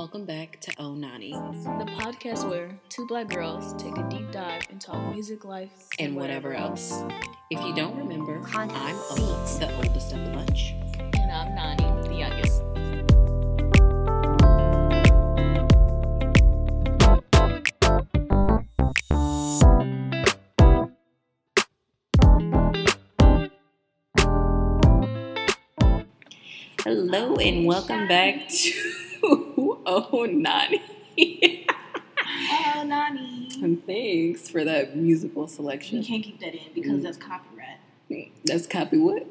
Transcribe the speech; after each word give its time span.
Welcome 0.00 0.24
back 0.24 0.58
to 0.62 0.72
Oh 0.78 0.94
Nani 0.94 1.32
the 1.32 1.84
podcast 1.84 2.48
where 2.48 2.70
two 2.88 3.06
black 3.06 3.28
girls 3.28 3.74
take 3.74 3.98
a 3.98 4.02
deep 4.08 4.32
dive 4.32 4.62
and 4.70 4.80
talk 4.80 5.12
music, 5.12 5.44
life, 5.44 5.68
and 5.98 6.16
whatever 6.16 6.54
else. 6.54 7.02
If 7.50 7.62
you 7.62 7.74
don't 7.74 7.94
remember, 7.98 8.40
Content 8.40 8.80
I'm 8.80 8.96
O, 8.96 9.58
the 9.58 9.70
oldest 9.76 10.14
of 10.14 10.24
the 10.24 10.30
bunch. 10.30 10.72
And 11.18 11.30
I'm 11.30 11.54
Nani, 11.54 12.08
the 12.08 12.14
youngest. 12.14 12.62
Hello 26.82 27.34
and 27.36 27.66
welcome 27.66 28.08
back 28.08 28.48
to 28.48 29.09
Oh 29.92 30.24
Nani. 30.24 30.80
Oh, 31.18 32.84
Nani. 32.86 33.48
and 33.60 33.84
thanks 33.84 34.48
for 34.48 34.64
that 34.64 34.96
musical 34.96 35.48
selection. 35.48 35.98
We 35.98 36.04
can't 36.04 36.22
keep 36.22 36.38
that 36.38 36.54
in 36.54 36.72
because 36.76 37.00
mm. 37.00 37.02
that's 37.02 37.16
copyright. 37.16 38.30
That's 38.44 38.68
copy 38.68 38.98
what? 38.98 39.26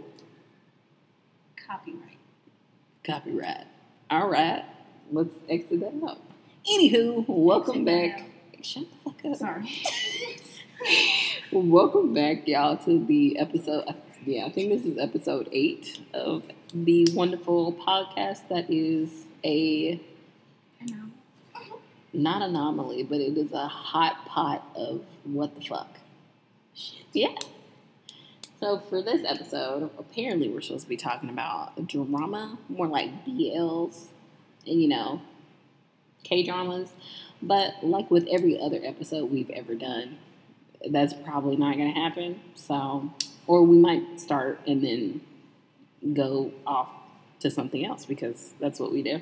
Copyright. 1.65 2.17
Copyright. 3.05 3.67
All 4.11 4.29
right, 4.29 4.65
let's 5.13 5.33
exit 5.47 5.79
that 5.79 5.93
out. 6.05 6.19
Anywho, 6.69 7.23
welcome 7.29 7.85
back. 7.85 8.25
Shut 8.61 8.83
the 8.91 8.97
fuck 8.97 9.31
up. 9.31 9.37
Sorry. 9.37 9.81
Welcome 11.53 12.13
back, 12.13 12.47
y'all, 12.47 12.75
to 12.77 13.05
the 13.05 13.39
episode. 13.39 13.85
Yeah, 14.25 14.45
I 14.45 14.49
think 14.49 14.69
this 14.69 14.83
is 14.83 14.97
episode 14.97 15.47
eight 15.53 16.01
of 16.13 16.43
the 16.73 17.07
wonderful 17.13 17.71
podcast 17.71 18.49
that 18.49 18.69
is 18.69 19.25
a. 19.45 20.01
not 22.13 22.41
anomaly, 22.41 23.03
but 23.03 23.19
it 23.19 23.37
is 23.37 23.51
a 23.51 23.67
hot 23.67 24.25
pot 24.25 24.67
of 24.75 25.01
what 25.23 25.55
the 25.55 25.61
fuck. 25.61 25.99
Shit. 26.73 27.05
Yeah. 27.13 27.35
So 28.59 28.79
for 28.79 29.01
this 29.01 29.21
episode, 29.25 29.89
apparently 29.97 30.49
we're 30.49 30.61
supposed 30.61 30.83
to 30.83 30.89
be 30.89 30.97
talking 30.97 31.29
about 31.29 31.87
drama, 31.87 32.57
more 32.67 32.87
like 32.87 33.25
BLs, 33.25 34.07
and 34.67 34.81
you 34.81 34.87
know, 34.87 35.21
K 36.23 36.43
dramas. 36.43 36.91
But 37.41 37.75
like 37.83 38.11
with 38.11 38.27
every 38.29 38.59
other 38.59 38.81
episode 38.83 39.31
we've 39.31 39.49
ever 39.51 39.75
done, 39.75 40.17
that's 40.89 41.13
probably 41.13 41.55
not 41.55 41.75
going 41.77 41.93
to 41.93 41.99
happen. 41.99 42.41
So, 42.55 43.13
or 43.47 43.63
we 43.63 43.77
might 43.77 44.19
start 44.19 44.59
and 44.67 44.83
then 44.83 45.21
go 46.13 46.51
off 46.67 46.89
to 47.39 47.49
something 47.49 47.85
else 47.85 48.05
because 48.05 48.53
that's 48.59 48.79
what 48.79 48.91
we 48.91 49.03
do. 49.03 49.21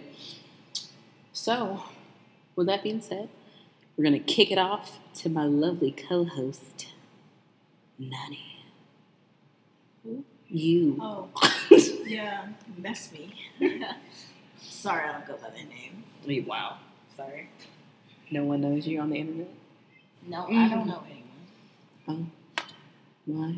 So, 1.33 1.83
with 2.57 2.67
that 2.67 2.83
being 2.83 2.99
said, 2.99 3.29
we're 3.95 4.03
going 4.03 4.21
to 4.21 4.33
kick 4.33 4.51
it 4.51 4.57
off 4.57 4.99
to 5.15 5.29
my 5.29 5.45
lovely 5.45 5.91
co 5.91 6.25
host, 6.25 6.87
Nani. 7.97 8.43
You. 10.49 10.97
Oh, 11.01 11.27
yeah. 12.05 12.47
That's 12.79 13.11
me. 13.11 13.33
Sorry, 14.61 15.07
I 15.07 15.11
don't 15.13 15.27
go 15.27 15.33
by 15.35 15.49
that 15.49 15.69
name. 15.69 16.03
Wait, 16.25 16.47
Wow. 16.47 16.77
Sorry. 17.15 17.49
No 18.31 18.43
one 18.45 18.61
knows 18.61 18.85
you 18.87 18.99
on 18.99 19.09
the 19.09 19.17
internet? 19.17 19.49
No, 20.27 20.45
I 20.45 20.51
Mhm. 20.51 20.69
don't 20.69 20.87
know 20.87 21.03
anyone. 21.05 21.47
Oh. 22.07 22.63
Why? 23.25 23.55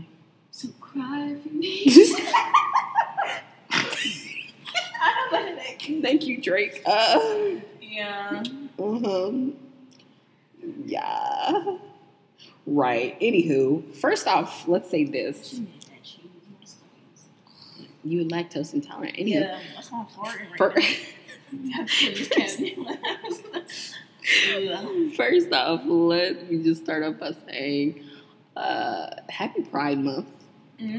So 0.52 0.70
cry 0.80 1.36
for 1.44 1.50
me. 1.50 1.84
I 5.02 5.30
have 5.32 5.34
a 5.34 5.38
headache. 5.38 6.00
Thank 6.02 6.26
you, 6.26 6.42
Drake. 6.42 6.82
Uh, 6.86 7.20
Yeah. 7.90 8.44
um, 8.80 9.54
yeah. 10.86 11.78
Right. 12.66 13.20
Anywho, 13.20 13.94
first 13.96 14.28
off, 14.28 14.68
let's 14.68 14.90
say 14.90 15.04
this. 15.06 15.50
She 15.52 15.60
made 15.62 15.82
that 15.82 16.04
cheese. 16.04 16.22
What's 16.60 16.74
that? 17.78 17.88
You 18.04 18.26
lactose 18.26 18.74
intolerant. 18.74 19.16
Anywho, 19.18 19.42
Yeah, 19.42 19.60
that's 19.76 19.92
why 19.92 20.06
I'm 20.18 20.50
right 20.62 20.76
now. 21.54 21.86
Please 21.88 22.28
can't. 22.30 22.78
Yeah. 24.60 24.86
first 25.18 25.52
off, 25.54 25.82
let 25.86 26.52
me 26.52 26.62
just 26.62 26.84
start 26.84 27.02
off 27.04 27.18
by 27.20 27.32
saying 27.48 28.04
uh, 28.56 29.08
Happy 29.28 29.64
Pride 29.64 29.98
Month. 29.98 30.28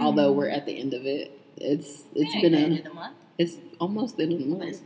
Although 0.01 0.33
we're 0.33 0.49
at 0.49 0.67
the 0.67 0.77
end 0.79 0.95
of 0.95 1.07
it, 1.07 1.39
it's 1.57 2.03
it's 2.15 2.35
Yeah, 2.35 2.41
been 2.43 2.55
end 2.55 2.73
a 2.75 2.79
of 2.79 2.85
the 2.85 2.93
month, 2.95 3.15
it's 3.39 3.57
almost 3.79 4.17
been 4.17 4.33
a 4.33 4.37
but 4.37 4.47
month. 4.49 4.81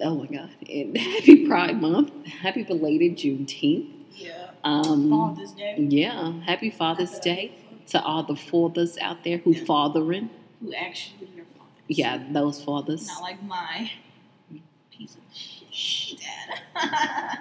Oh 0.00 0.14
my 0.16 0.26
god! 0.26 0.50
And 0.68 0.96
happy 0.96 1.46
Pride 1.46 1.80
Month. 1.80 2.26
Happy 2.26 2.62
belated 2.62 3.16
Juneteenth. 3.16 3.88
Yeah. 4.14 4.50
Um, 4.64 5.10
Father's 5.10 5.52
Day. 5.52 5.76
yeah, 5.78 6.32
happy 6.42 6.70
Father's 6.70 7.18
Day 7.20 7.54
to 7.88 8.02
all 8.02 8.22
the 8.22 8.36
fathers 8.36 8.98
out 8.98 9.24
there 9.24 9.38
who 9.38 9.54
fathering. 9.54 10.30
Who 10.62 10.74
actually 10.74 11.28
are 11.38 11.44
father? 11.56 11.70
Yeah, 11.88 12.22
those 12.30 12.62
fathers. 12.62 13.06
Not 13.06 13.22
like 13.22 13.42
my 13.42 13.90
piece 14.90 15.14
of 15.14 15.22
shit 15.34 16.20
dad. 16.20 17.38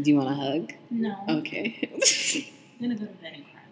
Do 0.00 0.10
you 0.10 0.16
want 0.16 0.30
a 0.30 0.34
hug? 0.34 0.72
no. 0.90 1.16
Okay. 1.28 1.88
I'm 2.80 2.88
gonna 2.88 2.94
go 2.94 3.06
to 3.06 3.12
bed 3.12 3.32
and 3.34 3.44
cry 3.44 3.62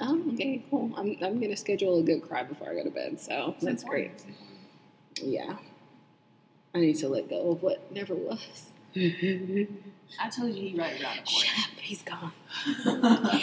oh, 0.00 0.22
okay, 0.32 0.62
cool. 0.70 0.92
I'm 0.96 1.16
I'm 1.22 1.40
gonna 1.40 1.56
schedule 1.56 1.98
a 1.98 2.02
good 2.02 2.22
cry 2.22 2.42
before 2.42 2.70
I 2.70 2.74
go 2.74 2.84
to 2.84 2.90
bed, 2.90 3.20
so 3.20 3.54
that's 3.60 3.84
great. 3.84 4.12
Yeah, 5.22 5.56
I 6.74 6.80
need 6.80 6.96
to 6.98 7.08
let 7.08 7.28
go 7.28 7.50
of 7.52 7.62
what 7.62 7.90
never 7.92 8.14
was. 8.14 8.66
I 8.96 10.30
told 10.30 10.54
you 10.54 10.70
he 10.70 10.74
right 10.78 11.00
around 11.02 11.18
the 11.24 11.30
Shut 11.30 11.58
up, 11.72 11.78
he's 11.80 12.02
gone. 12.02 12.32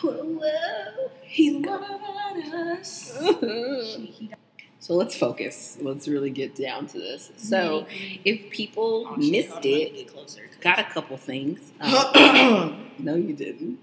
corner. 0.00 0.18
Whoa, 0.24 1.10
he's 1.22 1.54
One 1.54 1.62
gone. 1.62 1.82
of 1.84 2.52
us. 2.54 3.18
so 4.80 4.94
let's 4.94 5.16
focus. 5.16 5.78
Let's 5.80 6.08
really 6.08 6.30
get 6.30 6.54
down 6.56 6.86
to 6.88 6.98
this. 6.98 7.30
So 7.36 7.86
if 8.24 8.50
people 8.50 9.06
Oh, 9.08 9.16
missed 9.16 9.50
hold 9.50 9.64
on, 9.64 9.70
let 9.70 9.92
me 9.92 10.00
it, 10.00 10.12
closer, 10.12 10.42
got 10.60 10.78
a 10.78 10.84
couple 10.84 11.16
things. 11.16 11.72
Um, 11.82 12.90
no, 12.98 13.14
you 13.14 13.34
didn't. 13.34 13.78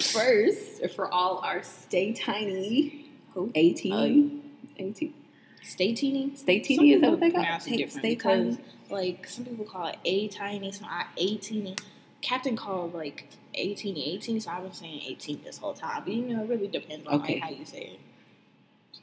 First, 0.00 0.90
for 0.94 1.12
all 1.12 1.38
our 1.38 1.62
stay 1.62 2.12
tiny, 2.12 3.06
Who? 3.34 3.50
18, 3.54 4.42
18. 4.78 5.14
Stay 5.62 5.92
teeny. 5.94 6.32
Stay 6.36 6.60
teeny, 6.60 6.92
is 6.92 7.00
that 7.02 7.10
what 7.10 7.20
they 7.20 7.30
got? 7.30 7.44
it 7.58 7.62
Stay- 7.62 7.76
different 7.76 7.92
stay 8.04 8.14
because, 8.14 8.56
tiny. 8.56 8.68
like, 8.90 9.26
some 9.28 9.44
people 9.44 9.64
call 9.64 9.86
it 9.88 9.98
a 10.04 10.28
tiny, 10.28 10.72
some 10.72 10.86
I 10.90 11.06
a 11.16 11.36
teeny. 11.36 11.76
Captain 12.20 12.56
called 12.56 12.94
like 12.94 13.28
a 13.54 13.74
teeny, 13.74 14.16
a 14.16 14.18
teeny, 14.18 14.40
so 14.40 14.50
I've 14.50 14.62
been 14.62 14.72
saying 14.72 15.02
eighteen 15.06 15.40
this 15.44 15.58
whole 15.58 15.74
time. 15.74 16.02
But 16.04 16.14
you 16.14 16.22
know, 16.34 16.42
it 16.42 16.48
really 16.48 16.66
depends 16.66 17.06
on 17.06 17.20
Okay. 17.20 17.34
like, 17.34 17.42
how 17.42 17.50
you 17.50 17.64
say 17.64 17.82
it. 17.94 18.00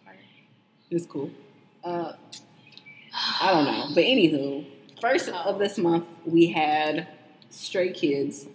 Sorry. 0.03 0.17
It's 0.91 1.05
cool. 1.05 1.29
Uh, 1.83 2.13
I 3.41 3.51
don't 3.53 3.65
know. 3.65 3.87
But 3.95 4.03
anywho, 4.03 4.65
first 4.99 5.29
of 5.29 5.59
this 5.59 5.77
month, 5.77 6.07
we 6.25 6.47
had 6.47 7.07
Stray 7.49 7.93
Kids 7.93 8.47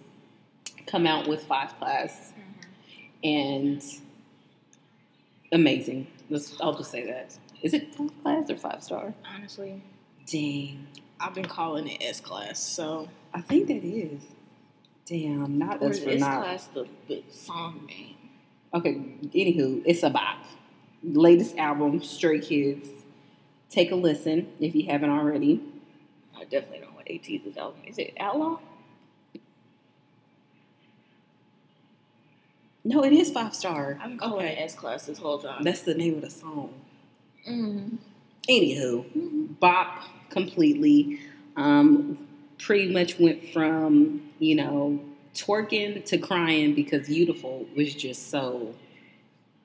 come 0.85 1.07
out 1.07 1.27
with 1.27 1.43
Five 1.45 1.75
Class 1.79 2.33
and 3.23 3.83
amazing. 5.51 6.05
Let's, 6.29 6.55
I'll 6.61 6.77
just 6.77 6.91
say 6.91 7.05
that. 7.07 7.35
Is 7.61 7.73
it 7.73 7.93
five 7.95 8.11
class 8.23 8.49
or 8.49 8.55
five 8.57 8.83
star? 8.83 9.13
Honestly, 9.33 9.81
Dang. 10.25 10.87
I've 11.19 11.35
been 11.35 11.45
calling 11.45 11.87
it 11.87 12.01
S 12.03 12.19
class. 12.19 12.59
So 12.59 13.09
I 13.33 13.41
think 13.41 13.67
that 13.67 13.83
is. 13.83 14.21
Damn, 15.05 15.57
not 15.57 15.81
or 15.81 15.93
for 15.93 16.09
S 16.09 16.19
not. 16.19 16.43
class 16.43 16.67
the, 16.67 16.87
the 17.07 17.23
song 17.29 17.85
name? 17.87 18.15
Okay, 18.73 18.93
anywho, 19.33 19.81
it's 19.85 20.03
a 20.03 20.09
bop. 20.09 20.45
Latest 21.03 21.57
album, 21.57 22.01
Stray 22.01 22.39
Kids. 22.39 22.87
Take 23.69 23.91
a 23.91 23.95
listen 23.95 24.47
if 24.59 24.75
you 24.75 24.85
haven't 24.85 25.09
already. 25.09 25.61
I 26.35 26.43
definitely 26.45 26.79
don't 26.79 26.91
know 26.91 26.95
what 26.95 27.09
AT's 27.09 27.57
album 27.57 27.81
is. 27.85 27.97
It 27.97 28.13
Outlaw? 28.19 28.59
No, 32.83 33.03
it 33.03 33.13
is 33.13 33.31
five 33.31 33.53
star. 33.53 33.99
I've 34.01 34.09
been 34.09 34.17
calling 34.17 34.47
it 34.47 34.57
S 34.59 34.75
class 34.75 35.05
this 35.05 35.19
whole 35.19 35.39
time. 35.39 35.63
That's 35.63 35.81
the 35.81 35.93
name 35.93 36.15
of 36.15 36.21
the 36.21 36.29
song. 36.29 36.73
Mm. 37.47 37.97
Anywho, 38.49 39.59
bop 39.59 40.03
completely. 40.29 41.19
Um, 41.55 42.27
pretty 42.57 42.91
much 42.91 43.19
went 43.19 43.47
from, 43.49 44.21
you 44.39 44.55
know, 44.55 44.99
twerking 45.33 46.03
to 46.05 46.17
crying 46.17 46.73
because 46.73 47.07
Beautiful 47.07 47.65
was 47.75 47.93
just 47.93 48.29
so 48.29 48.73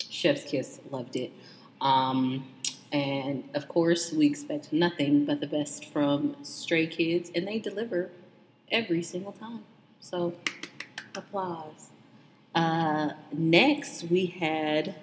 chef's 0.08 0.44
kiss, 0.44 0.80
loved 0.90 1.16
it. 1.16 1.32
Um, 1.80 2.46
and 2.92 3.44
of 3.54 3.68
course, 3.68 4.12
we 4.12 4.26
expect 4.26 4.72
nothing 4.72 5.24
but 5.24 5.40
the 5.40 5.46
best 5.46 5.86
from 5.86 6.36
Stray 6.42 6.86
Kids, 6.86 7.30
and 7.34 7.46
they 7.46 7.58
deliver 7.58 8.10
every 8.70 9.02
single 9.02 9.32
time. 9.32 9.64
So, 10.00 10.34
applause. 11.14 11.90
Uh, 12.54 13.10
next, 13.32 14.04
we 14.04 14.26
had 14.26 14.94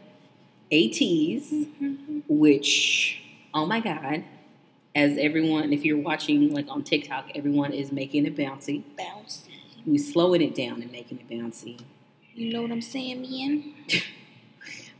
ATEEZ, 0.71 1.51
mm-hmm. 1.51 2.19
which, 2.27 3.21
oh 3.53 3.65
my 3.65 3.79
God, 3.79 4.23
as 4.95 5.17
everyone, 5.17 5.73
if 5.73 5.83
you're 5.83 5.97
watching 5.97 6.53
like 6.53 6.67
on 6.69 6.83
TikTok, 6.83 7.31
everyone 7.35 7.73
is 7.73 7.91
making 7.91 8.25
it 8.25 8.35
bouncy. 8.35 8.83
Bouncy. 8.97 9.49
We 9.85 9.97
slowing 9.97 10.41
it 10.41 10.55
down 10.55 10.81
and 10.81 10.91
making 10.91 11.19
it 11.19 11.29
bouncy. 11.29 11.81
You 12.33 12.53
know 12.53 12.61
what 12.61 12.71
I'm 12.71 12.81
saying, 12.81 13.21
man? 13.21 13.73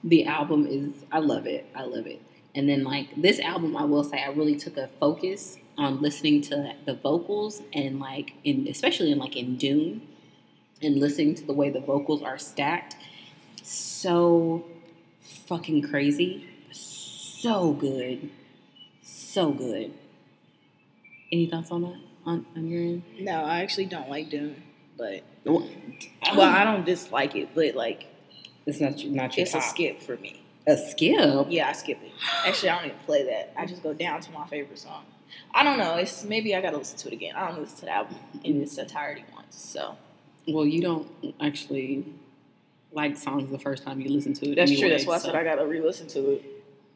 The 0.04 0.26
album 0.26 0.68
is, 0.68 1.06
I 1.12 1.20
love 1.20 1.48
it. 1.48 1.66
I 1.74 1.84
love 1.84 2.08
it. 2.08 2.22
And 2.56 2.68
then 2.68 2.84
like 2.84 3.16
this 3.16 3.40
album, 3.40 3.78
I 3.78 3.86
will 3.86 4.04
say, 4.04 4.22
I 4.22 4.30
really 4.32 4.56
took 4.56 4.78
a 4.78 4.88
focus 5.00 5.58
on 5.78 6.02
listening 6.02 6.42
to 6.42 6.76
the 6.86 6.94
vocals 6.96 7.62
and 7.72 8.00
like 8.00 8.34
in, 8.44 8.68
especially 8.68 9.12
in 9.12 9.18
like 9.18 9.38
in 9.38 9.56
Dune, 9.56 10.08
and 10.82 10.98
listening 10.98 11.36
to 11.36 11.46
the 11.46 11.54
way 11.54 11.70
the 11.70 11.80
vocals 11.80 12.22
are 12.22 12.38
stacked. 12.38 12.98
So 13.64 14.66
fucking 15.24 15.82
crazy. 15.84 16.48
So 16.72 17.74
good. 17.74 18.30
So 19.02 19.52
good. 19.52 19.94
Any 21.32 21.48
thoughts 21.48 21.72
on 21.72 21.82
that? 21.84 21.98
On, 22.26 22.46
on 22.56 22.68
your 22.68 22.82
end? 22.82 23.04
No, 23.20 23.44
I 23.44 23.62
actually 23.62 23.86
don't 23.88 24.10
like 24.10 24.30
Dune, 24.30 24.62
but 24.98 25.24
Well, 25.44 25.68
well, 26.36 26.42
I 26.50 26.64
don't 26.64 26.86
dislike 26.86 27.36
it, 27.36 27.50
but 27.54 27.76
like 27.76 28.06
It's 28.66 28.80
not 28.80 29.00
your, 29.00 29.12
not 29.14 29.36
your 29.36 29.46
it's 29.46 29.56
a 29.56 29.62
skip 29.62 30.02
for 30.02 30.16
me. 30.18 30.42
A 30.66 30.78
skip. 30.78 31.48
Yeah, 31.50 31.68
I 31.70 31.74
skip 31.74 32.00
it. 32.02 32.12
Actually, 32.46 32.70
I 32.70 32.76
don't 32.78 32.86
even 32.86 33.00
play 33.00 33.26
that. 33.26 33.54
I 33.58 33.66
just 33.66 33.84
go 33.84 33.94
down 33.94 34.22
to 34.22 34.32
my 34.32 34.46
favorite 34.48 34.80
song. 34.80 35.04
I 35.54 35.64
don't 35.64 35.78
know. 35.80 35.96
It's 35.98 36.24
maybe 36.24 36.56
I 36.56 36.62
gotta 36.62 36.78
listen 36.78 36.98
to 37.00 37.08
it 37.10 37.14
again. 37.14 37.36
I 37.36 37.48
don't 37.50 37.60
listen 37.60 37.80
to 37.80 37.86
the 37.86 37.92
album 37.92 38.16
in 38.44 38.62
its 38.62 38.78
entirety 38.78 39.26
once. 39.36 39.56
So 39.58 39.98
Well, 40.48 40.66
you 40.66 40.82
don't 40.82 41.10
actually 41.42 42.06
like 42.94 43.18
songs 43.18 43.52
the 43.52 43.60
first 43.60 43.84
time 43.84 44.00
you 44.02 44.10
listen 44.10 44.34
to 44.36 44.52
it. 44.52 44.56
that's 44.56 44.78
true. 44.80 44.90
That's 44.90 45.06
why 45.06 45.16
I 45.16 45.20
said 45.20 45.36
I 45.36 45.44
gotta 45.44 45.66
re-listen 45.66 46.08
to 46.10 46.32
it. 46.32 46.46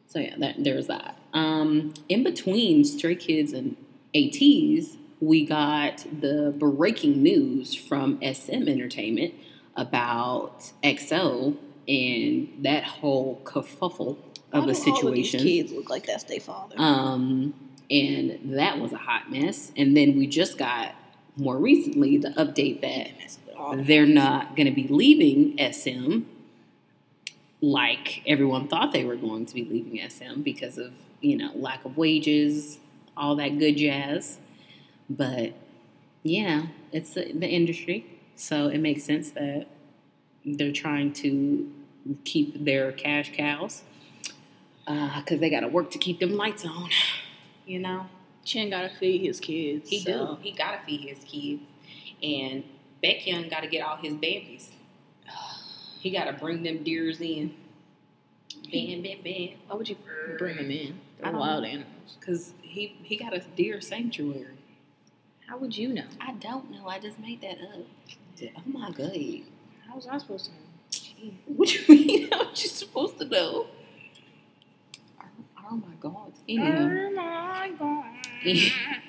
So 0.06 0.20
yeah, 0.20 0.34
that, 0.38 0.54
there's 0.58 0.86
that. 0.86 1.18
Um, 1.34 1.92
in 2.08 2.22
between 2.24 2.84
Stray 2.84 3.14
Kids 3.14 3.52
and 3.52 3.76
ATEEZ, 4.14 4.96
we 5.20 5.44
got 5.44 6.06
the 6.20 6.54
breaking 6.56 7.22
news 7.22 7.74
from 7.74 8.18
SM 8.22 8.68
Entertainment 8.68 9.34
about 9.76 10.72
EXO 10.82 11.56
and 11.86 12.48
that 12.64 12.84
whole 12.84 13.40
kerfuffle 13.44 14.16
of 14.52 14.64
a 14.64 14.66
All 14.66 14.70
of 14.70 14.76
situation. 14.76 15.40
kids 15.40 15.72
look 15.72 15.90
like 15.90 16.06
that's 16.06 16.24
their 16.24 16.40
father. 16.40 16.74
Um, 16.78 17.54
and 17.90 18.38
that 18.58 18.78
was 18.80 18.92
a 18.92 18.96
hot 18.96 19.30
mess. 19.30 19.72
And 19.76 19.96
then 19.96 20.16
we 20.18 20.26
just 20.26 20.58
got 20.58 20.94
more 21.36 21.56
recently 21.58 22.18
the 22.18 22.30
update 22.30 22.80
that 22.80 23.08
Mess 23.58 23.66
with 23.66 23.66
all 23.66 23.76
the 23.76 23.82
they're 23.82 24.06
not 24.06 24.56
going 24.56 24.66
to 24.66 24.74
be 24.74 24.88
leaving 24.88 25.56
SM 25.72 26.20
like 27.60 28.22
everyone 28.26 28.68
thought 28.68 28.92
they 28.92 29.04
were 29.04 29.16
going 29.16 29.46
to 29.46 29.54
be 29.54 29.64
leaving 29.64 30.08
SM 30.08 30.42
because 30.42 30.78
of, 30.78 30.92
you 31.20 31.36
know, 31.36 31.50
lack 31.54 31.84
of 31.84 31.96
wages, 31.96 32.78
all 33.16 33.34
that 33.36 33.58
good 33.58 33.76
jazz. 33.76 34.38
But, 35.10 35.54
yeah, 36.22 36.66
it's 36.92 37.14
the, 37.14 37.32
the 37.32 37.48
industry. 37.48 38.06
So 38.36 38.68
it 38.68 38.78
makes 38.78 39.02
sense 39.02 39.32
that 39.32 39.66
they're 40.44 40.72
trying 40.72 41.12
to 41.14 41.72
keep 42.24 42.64
their 42.64 42.92
cash 42.92 43.32
cows 43.34 43.82
uh, 44.86 45.20
because 45.20 45.40
they 45.40 45.50
got 45.50 45.60
to 45.60 45.68
work 45.68 45.90
to 45.90 45.98
keep 45.98 46.20
them 46.20 46.36
lights 46.36 46.64
on, 46.64 46.90
you 47.66 47.80
know? 47.80 48.06
Chen 48.44 48.70
gotta 48.70 48.88
feed 48.88 49.26
his 49.26 49.40
kids. 49.40 49.90
He 49.90 50.00
so. 50.00 50.36
do. 50.36 50.38
He 50.40 50.52
gotta 50.52 50.78
feed 50.86 51.02
his 51.02 51.22
kids, 51.24 51.68
and 52.22 52.64
Baekhyun 53.02 53.50
gotta 53.50 53.66
get 53.66 53.86
all 53.86 53.96
his 53.96 54.14
babies. 54.14 54.70
He 56.00 56.10
gotta 56.10 56.32
bring 56.32 56.62
them 56.62 56.84
deers 56.84 57.20
in. 57.20 57.54
Bam, 58.72 59.02
bam, 59.02 59.18
bam. 59.24 59.48
Why 59.66 59.76
would 59.76 59.88
you 59.88 59.96
bring 60.38 60.56
them 60.56 60.70
in? 60.70 61.00
They're 61.20 61.32
wild 61.32 61.64
know. 61.64 61.68
animals. 61.68 62.16
Cause 62.24 62.52
he 62.62 62.96
he 63.02 63.16
got 63.16 63.34
a 63.34 63.40
deer 63.56 63.80
sanctuary. 63.80 64.58
How 65.48 65.56
would 65.58 65.76
you 65.76 65.88
know? 65.88 66.04
I 66.20 66.32
don't 66.34 66.70
know. 66.70 66.86
I 66.86 66.98
just 67.00 67.18
made 67.18 67.40
that 67.40 67.58
up. 67.60 67.84
Oh 68.56 68.62
my 68.66 68.90
god. 68.90 69.42
How 69.88 69.96
was 69.96 70.06
I 70.06 70.18
supposed 70.18 70.46
to 70.46 70.50
know? 70.52 71.32
What 71.46 71.68
do 71.68 71.74
you 71.78 72.06
mean? 72.06 72.30
How 72.30 72.48
was 72.48 72.62
you 72.62 72.68
supposed 72.68 73.18
to 73.18 73.24
know? 73.24 73.66
Oh, 75.20 75.24
oh 75.70 75.76
my 75.76 75.94
god. 75.98 76.32
Anywho. 76.48 77.08
Oh 77.08 77.10
my 77.14 77.72
god. 77.76 79.02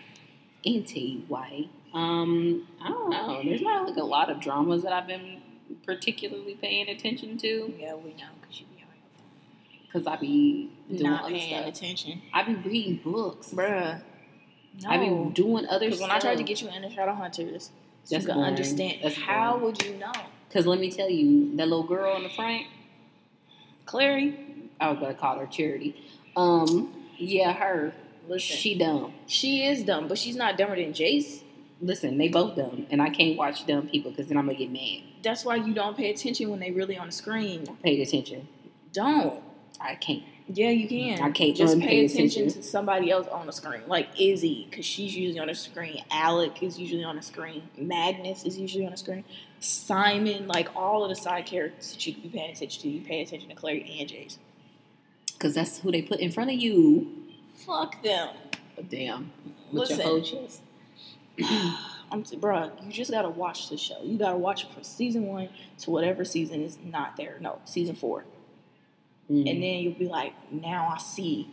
Anti 0.65 1.23
white. 1.27 1.69
Um, 1.93 2.67
I 2.83 2.89
don't 2.89 3.09
know. 3.09 3.41
There's 3.43 3.61
not 3.61 3.87
like 3.87 3.97
a 3.97 4.03
lot 4.03 4.29
of 4.29 4.39
dramas 4.41 4.83
that 4.83 4.93
I've 4.93 5.07
been 5.07 5.41
particularly 5.85 6.55
paying 6.55 6.89
attention 6.89 7.37
to 7.37 7.73
yeah, 7.77 7.95
we 7.95 8.11
know 8.11 8.25
because 8.41 8.59
you 8.59 8.65
be 8.67 8.81
on 8.81 8.89
your 8.95 9.83
because 9.87 10.05
I 10.07 10.15
be 10.17 10.69
Not 10.89 11.27
paying 11.27 11.63
stuff. 11.63 11.67
attention. 11.75 12.21
I 12.33 12.43
be 12.43 12.55
reading 12.55 12.99
books. 13.03 13.49
Bruh. 13.51 14.01
No. 14.83 14.89
I 14.89 14.97
be 14.97 15.31
doing 15.33 15.65
other 15.67 15.85
Because 15.87 16.01
when 16.01 16.11
I 16.11 16.19
tried 16.19 16.37
to 16.37 16.43
get 16.43 16.61
you 16.61 16.69
into 16.69 16.89
Shadowhunters, 16.89 17.69
so 18.03 18.15
you 18.15 18.19
can 18.25 18.35
boring. 18.35 18.43
understand. 18.43 18.99
That's 19.03 19.15
how 19.15 19.53
boring. 19.53 19.63
would 19.65 19.83
you 19.85 19.95
know? 19.97 20.11
Because 20.47 20.65
let 20.65 20.79
me 20.79 20.91
tell 20.91 21.09
you, 21.09 21.55
that 21.57 21.67
little 21.67 21.83
girl 21.83 22.15
in 22.17 22.23
the 22.23 22.29
front, 22.29 22.63
Clary, 23.85 24.37
I 24.79 24.89
was 24.91 24.99
gonna 24.99 25.13
call 25.15 25.39
her 25.39 25.47
Charity. 25.47 25.95
Um, 26.35 26.93
yeah, 27.17 27.53
her. 27.53 27.93
Listen. 28.29 28.55
She 28.55 28.77
dumb. 28.77 29.13
She 29.27 29.65
is 29.65 29.83
dumb, 29.83 30.07
but 30.07 30.17
she's 30.17 30.35
not 30.35 30.57
dumber 30.57 30.75
than 30.75 30.93
Jace. 30.93 31.43
Listen, 31.81 32.17
they 32.17 32.27
both 32.27 32.55
dumb, 32.55 32.87
and 32.89 33.01
I 33.01 33.09
can't 33.09 33.37
watch 33.37 33.65
dumb 33.65 33.87
people 33.87 34.11
because 34.11 34.27
then 34.27 34.37
I'm 34.37 34.45
gonna 34.45 34.57
get 34.57 34.71
mad. 34.71 35.01
That's 35.23 35.45
why 35.45 35.55
you 35.55 35.73
don't 35.73 35.97
pay 35.97 36.11
attention 36.11 36.49
when 36.49 36.59
they 36.59 36.71
really 36.71 36.97
on 36.97 37.07
the 37.07 37.13
screen. 37.13 37.65
Pay 37.83 38.01
attention. 38.01 38.47
Don't. 38.93 39.41
I 39.79 39.95
can't. 39.95 40.23
Yeah, 40.51 40.69
you 40.71 40.87
can. 40.87 41.21
I 41.21 41.29
can't 41.29 41.55
just 41.55 41.79
pay 41.79 42.05
attention, 42.05 42.43
attention. 42.43 42.61
to 42.61 42.67
somebody 42.67 43.11
else 43.11 43.27
on 43.27 43.45
the 43.45 43.53
screen, 43.53 43.83
like 43.87 44.19
Izzy, 44.19 44.67
because 44.69 44.83
she's 44.83 45.15
usually 45.15 45.39
on 45.39 45.47
the 45.47 45.53
screen. 45.53 46.03
Alec 46.11 46.63
is 46.63 46.79
usually 46.79 47.03
on 47.03 47.15
the 47.15 47.21
screen. 47.21 47.69
Magnus 47.77 48.43
is 48.45 48.57
usually 48.57 48.83
on 48.83 48.91
the 48.91 48.97
screen. 48.97 49.23
Simon, 49.59 50.47
like 50.47 50.69
all 50.75 51.03
of 51.03 51.09
the 51.09 51.15
side 51.15 51.45
characters 51.45 51.93
that 51.93 52.07
you 52.07 52.15
be 52.15 52.29
paying 52.29 52.51
attention 52.51 52.81
to, 52.81 52.89
you 52.89 53.01
pay 53.01 53.21
attention 53.21 53.47
to 53.49 53.55
Clary 53.55 53.97
and 53.99 54.09
Jace. 54.09 54.37
Because 55.33 55.53
that's 55.53 55.79
who 55.79 55.91
they 55.91 56.01
put 56.01 56.19
in 56.19 56.31
front 56.31 56.49
of 56.49 56.57
you. 56.57 57.28
Fuck 57.69 58.01
them. 58.01 58.29
Damn. 58.89 59.31
With 59.71 59.89
Listen. 59.89 59.97
your 59.99 60.07
whole 60.07 60.21
chest. 60.21 60.61
I'm 62.11 62.23
t- 62.23 62.35
bruh, 62.35 62.71
you 62.83 62.91
just 62.91 63.11
gotta 63.11 63.29
watch 63.29 63.69
the 63.69 63.77
show. 63.77 64.01
You 64.03 64.17
gotta 64.17 64.37
watch 64.37 64.63
it 64.63 64.71
from 64.71 64.81
season 64.81 65.27
one 65.27 65.49
to 65.79 65.91
whatever 65.91 66.25
season 66.25 66.63
is 66.63 66.79
not 66.83 67.15
there. 67.15 67.37
No, 67.39 67.59
season 67.65 67.95
four. 67.95 68.25
Mm. 69.29 69.49
And 69.49 69.63
then 69.63 69.79
you'll 69.81 69.93
be 69.93 70.07
like, 70.07 70.33
now 70.51 70.91
I 70.91 70.97
see 70.97 71.49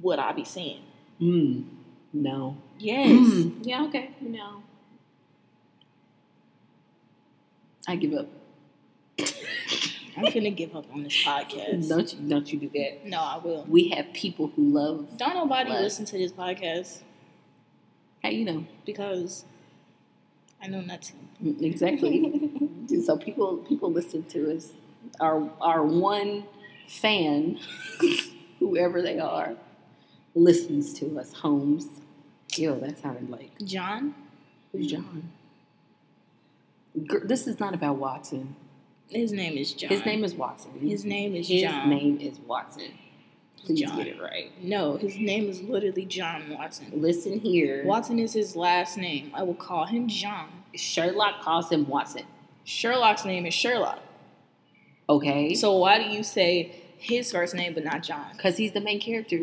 what 0.00 0.20
I 0.20 0.30
be 0.30 0.44
seeing. 0.44 0.82
Mm. 1.20 1.64
No. 2.12 2.58
Yes. 2.78 3.10
Mm. 3.10 3.58
Yeah, 3.62 3.82
okay. 3.86 4.10
No. 4.20 4.62
I 7.88 7.96
give 7.96 8.14
up. 8.14 8.28
I'm 10.16 10.24
gonna 10.24 10.50
give 10.50 10.74
up 10.76 10.86
on 10.92 11.02
this 11.04 11.24
podcast. 11.24 11.88
Don't 11.88 12.12
you 12.14 12.28
don't 12.28 12.52
you 12.52 12.58
do 12.60 12.70
that. 12.74 13.06
No, 13.06 13.18
I 13.20 13.38
will. 13.42 13.64
We 13.68 13.88
have 13.90 14.12
people 14.12 14.48
who 14.54 14.62
love 14.72 15.16
Don't 15.16 15.34
nobody 15.34 15.70
Less. 15.70 15.82
listen 15.82 16.04
to 16.06 16.18
this 16.18 16.32
podcast 16.32 17.00
how 18.22 18.28
you 18.28 18.44
know. 18.44 18.66
because 18.86 19.44
I 20.62 20.68
know 20.68 20.80
nothing. 20.80 21.28
Mm, 21.42 21.60
Exactly. 21.62 22.52
so 23.04 23.16
people 23.16 23.58
people 23.68 23.90
listen 23.90 24.24
to 24.26 24.54
us. 24.56 24.72
Our 25.20 25.50
our 25.60 25.82
one 25.82 26.44
fan, 26.86 27.58
whoever 28.60 29.02
they 29.02 29.18
are, 29.18 29.54
listens 30.34 30.92
to 31.00 31.18
us. 31.18 31.32
Holmes. 31.32 31.88
Yo, 32.56 32.78
that 32.80 32.98
sounded 32.98 33.30
like 33.30 33.50
John, 33.64 34.14
who's 34.72 34.86
John? 34.86 35.32
This 36.94 37.46
is 37.46 37.58
not 37.58 37.72
about 37.74 37.96
Watson. 37.96 38.54
His 39.12 39.32
name 39.32 39.56
is 39.56 39.72
John. 39.72 39.90
His 39.90 40.04
name 40.04 40.24
is 40.24 40.34
Watson. 40.34 40.72
His 40.80 41.04
name 41.04 41.34
is 41.34 41.48
His 41.48 41.62
John. 41.62 41.90
His 41.90 42.00
name 42.02 42.18
is 42.20 42.38
Watson. 42.40 42.92
Please 43.64 43.80
John. 43.80 43.96
get 43.96 44.08
it 44.08 44.20
right. 44.20 44.50
No, 44.62 44.96
his 44.96 45.16
name 45.16 45.48
is 45.48 45.62
literally 45.62 46.04
John 46.04 46.50
Watson. 46.50 46.86
Listen 46.94 47.38
here. 47.38 47.84
Watson 47.84 48.18
is 48.18 48.32
his 48.32 48.56
last 48.56 48.96
name. 48.98 49.30
I 49.34 49.44
will 49.44 49.54
call 49.54 49.86
him 49.86 50.08
John. 50.08 50.48
Sherlock 50.74 51.40
calls 51.42 51.70
him 51.70 51.86
Watson. 51.86 52.24
Sherlock's 52.64 53.24
name 53.24 53.46
is 53.46 53.54
Sherlock. 53.54 54.00
Okay. 55.08 55.54
So 55.54 55.76
why 55.76 56.02
do 56.02 56.08
you 56.10 56.22
say 56.22 56.74
his 56.96 57.30
first 57.30 57.54
name 57.54 57.74
but 57.74 57.84
not 57.84 58.02
John? 58.02 58.32
because 58.32 58.56
he's 58.56 58.72
the 58.72 58.80
main 58.80 59.00
character. 59.00 59.38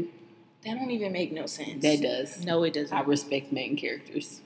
That 0.65 0.75
don't 0.75 0.91
even 0.91 1.13
make 1.13 1.31
no 1.31 1.45
sense. 1.45 1.81
That 1.81 2.01
does. 2.01 2.43
No, 2.43 2.63
it 2.63 2.73
doesn't. 2.73 2.95
I 2.95 3.01
respect 3.01 3.53
main 3.53 3.77
characters 3.77 4.41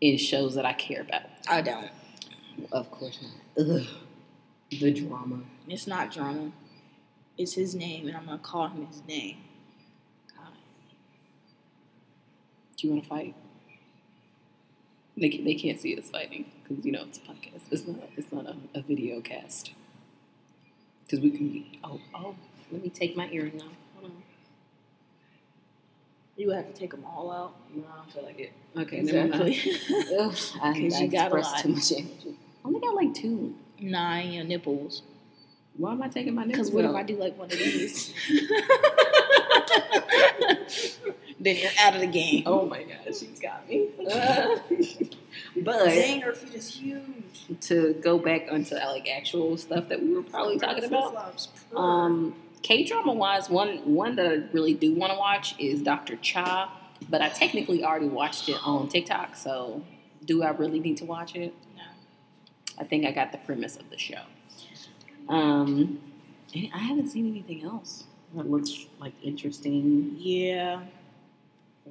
in 0.00 0.16
shows 0.16 0.56
that 0.56 0.66
I 0.66 0.72
care 0.72 1.02
about. 1.02 1.22
I 1.48 1.62
don't. 1.62 1.90
Of 2.72 2.90
course 2.90 3.20
not. 3.22 3.64
Ugh. 3.64 3.86
The 4.80 4.90
drama. 4.92 5.40
It's 5.68 5.86
not 5.86 6.10
drama. 6.12 6.52
It's 7.38 7.54
his 7.54 7.74
name, 7.74 8.08
and 8.08 8.16
I'm 8.16 8.26
gonna 8.26 8.38
call 8.38 8.68
him 8.68 8.86
his 8.86 9.02
name. 9.06 9.36
God. 10.36 10.52
Do 12.76 12.86
you 12.86 12.92
want 12.92 13.02
to 13.04 13.08
fight? 13.08 13.34
They, 15.16 15.28
they 15.28 15.54
can't 15.54 15.78
see 15.80 15.96
us 15.98 16.08
fighting 16.08 16.50
because 16.66 16.84
you 16.84 16.92
know 16.92 17.02
it's 17.02 17.18
a 17.18 17.20
podcast. 17.20 17.62
It's 17.70 17.86
not. 17.86 18.00
It's 18.16 18.32
not 18.32 18.46
a, 18.46 18.56
a 18.74 18.82
video 18.82 19.20
cast. 19.20 19.72
Because 21.04 21.20
we 21.20 21.30
can 21.30 21.48
be. 21.48 21.78
Oh 21.84 22.00
oh. 22.14 22.34
Let 22.70 22.82
me 22.82 22.88
take 22.88 23.16
my 23.16 23.28
earring 23.30 23.60
off. 23.60 23.72
Hold 23.98 24.10
on. 24.12 24.22
You 26.36 26.46
would 26.46 26.56
have 26.56 26.66
to 26.66 26.72
take 26.72 26.90
them 26.92 27.04
all 27.04 27.30
out. 27.30 27.54
No, 27.74 27.84
I 27.92 27.96
don't 27.96 28.10
feel 28.10 28.24
like 28.24 28.38
it. 28.40 28.52
Okay, 28.74 28.98
Exactly. 29.00 29.28
never 29.30 29.44
mind. 29.44 30.20
Ugh, 30.32 30.38
I, 30.62 30.72
'Cause 30.80 30.94
I 30.94 31.00
you 31.02 31.08
got 31.10 31.32
a 31.32 31.34
lot. 31.36 31.58
too 31.60 31.68
much 31.68 31.92
energy. 31.92 32.36
I 32.64 32.68
only 32.68 32.80
got 32.80 32.94
like 32.94 33.12
two. 33.14 33.54
Nine 33.82 34.32
your 34.32 34.44
nipples. 34.44 35.02
Why 35.76 35.92
am 35.92 36.02
I 36.02 36.08
taking 36.08 36.34
my 36.34 36.44
nipples? 36.44 36.70
Because 36.70 36.84
what 36.84 36.84
if? 36.84 36.94
I 36.94 37.02
do 37.02 37.16
like 37.16 37.36
one 37.38 37.50
of 37.50 37.58
these? 37.58 38.14
then 41.40 41.56
you're 41.56 41.70
out 41.80 41.94
of 41.94 42.00
the 42.00 42.06
game. 42.06 42.44
Oh 42.46 42.66
my 42.66 42.82
god, 42.82 42.98
she's 43.06 43.40
got 43.40 43.68
me. 43.68 43.88
but 45.56 45.84
Dang, 45.86 46.20
her 46.20 46.34
feet 46.34 46.54
is 46.54 46.74
huge. 46.76 47.58
to 47.62 47.94
go 47.94 48.18
back 48.18 48.48
onto 48.50 48.74
like 48.74 49.08
actual 49.08 49.56
stuff 49.56 49.88
that 49.88 50.02
we 50.02 50.14
were 50.14 50.22
probably 50.22 50.58
talking 50.58 50.84
about. 50.84 51.48
Um, 51.74 52.34
K 52.62 52.84
drama 52.84 53.12
wise, 53.12 53.50
one 53.50 53.78
one 53.94 54.16
that 54.16 54.26
I 54.26 54.42
really 54.52 54.74
do 54.74 54.94
want 54.94 55.12
to 55.12 55.18
watch 55.18 55.58
is 55.58 55.82
Dr. 55.82 56.16
Cha, 56.16 56.72
but 57.10 57.20
I 57.20 57.28
technically 57.30 57.84
already 57.84 58.08
watched 58.08 58.48
it 58.48 58.58
on 58.64 58.88
TikTok. 58.88 59.34
So, 59.34 59.82
do 60.24 60.42
I 60.42 60.50
really 60.50 60.78
need 60.78 60.98
to 60.98 61.04
watch 61.04 61.34
it? 61.34 61.54
I 62.78 62.84
think 62.84 63.04
I 63.06 63.10
got 63.12 63.32
the 63.32 63.38
premise 63.38 63.76
of 63.76 63.88
the 63.90 63.98
show. 63.98 64.22
Um, 65.28 66.00
I 66.54 66.78
haven't 66.78 67.08
seen 67.08 67.28
anything 67.30 67.64
else 67.64 68.04
that 68.34 68.50
looks 68.50 68.86
like 69.00 69.12
interesting 69.22 70.14
Yeah. 70.18 70.80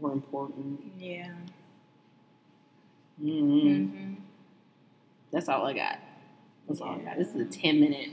or 0.01 0.11
important. 0.11 0.81
Yeah. 0.99 1.31
mm 3.21 3.41
Mm-hmm. 3.41 4.13
That's 5.31 5.47
all 5.47 5.65
I 5.65 5.73
got. 5.73 5.99
That's 6.67 6.81
all 6.81 6.95
I 6.95 6.97
got. 6.99 7.17
This 7.17 7.29
is 7.29 7.35
a 7.41 7.45
ten 7.45 7.79
minute, 7.79 8.09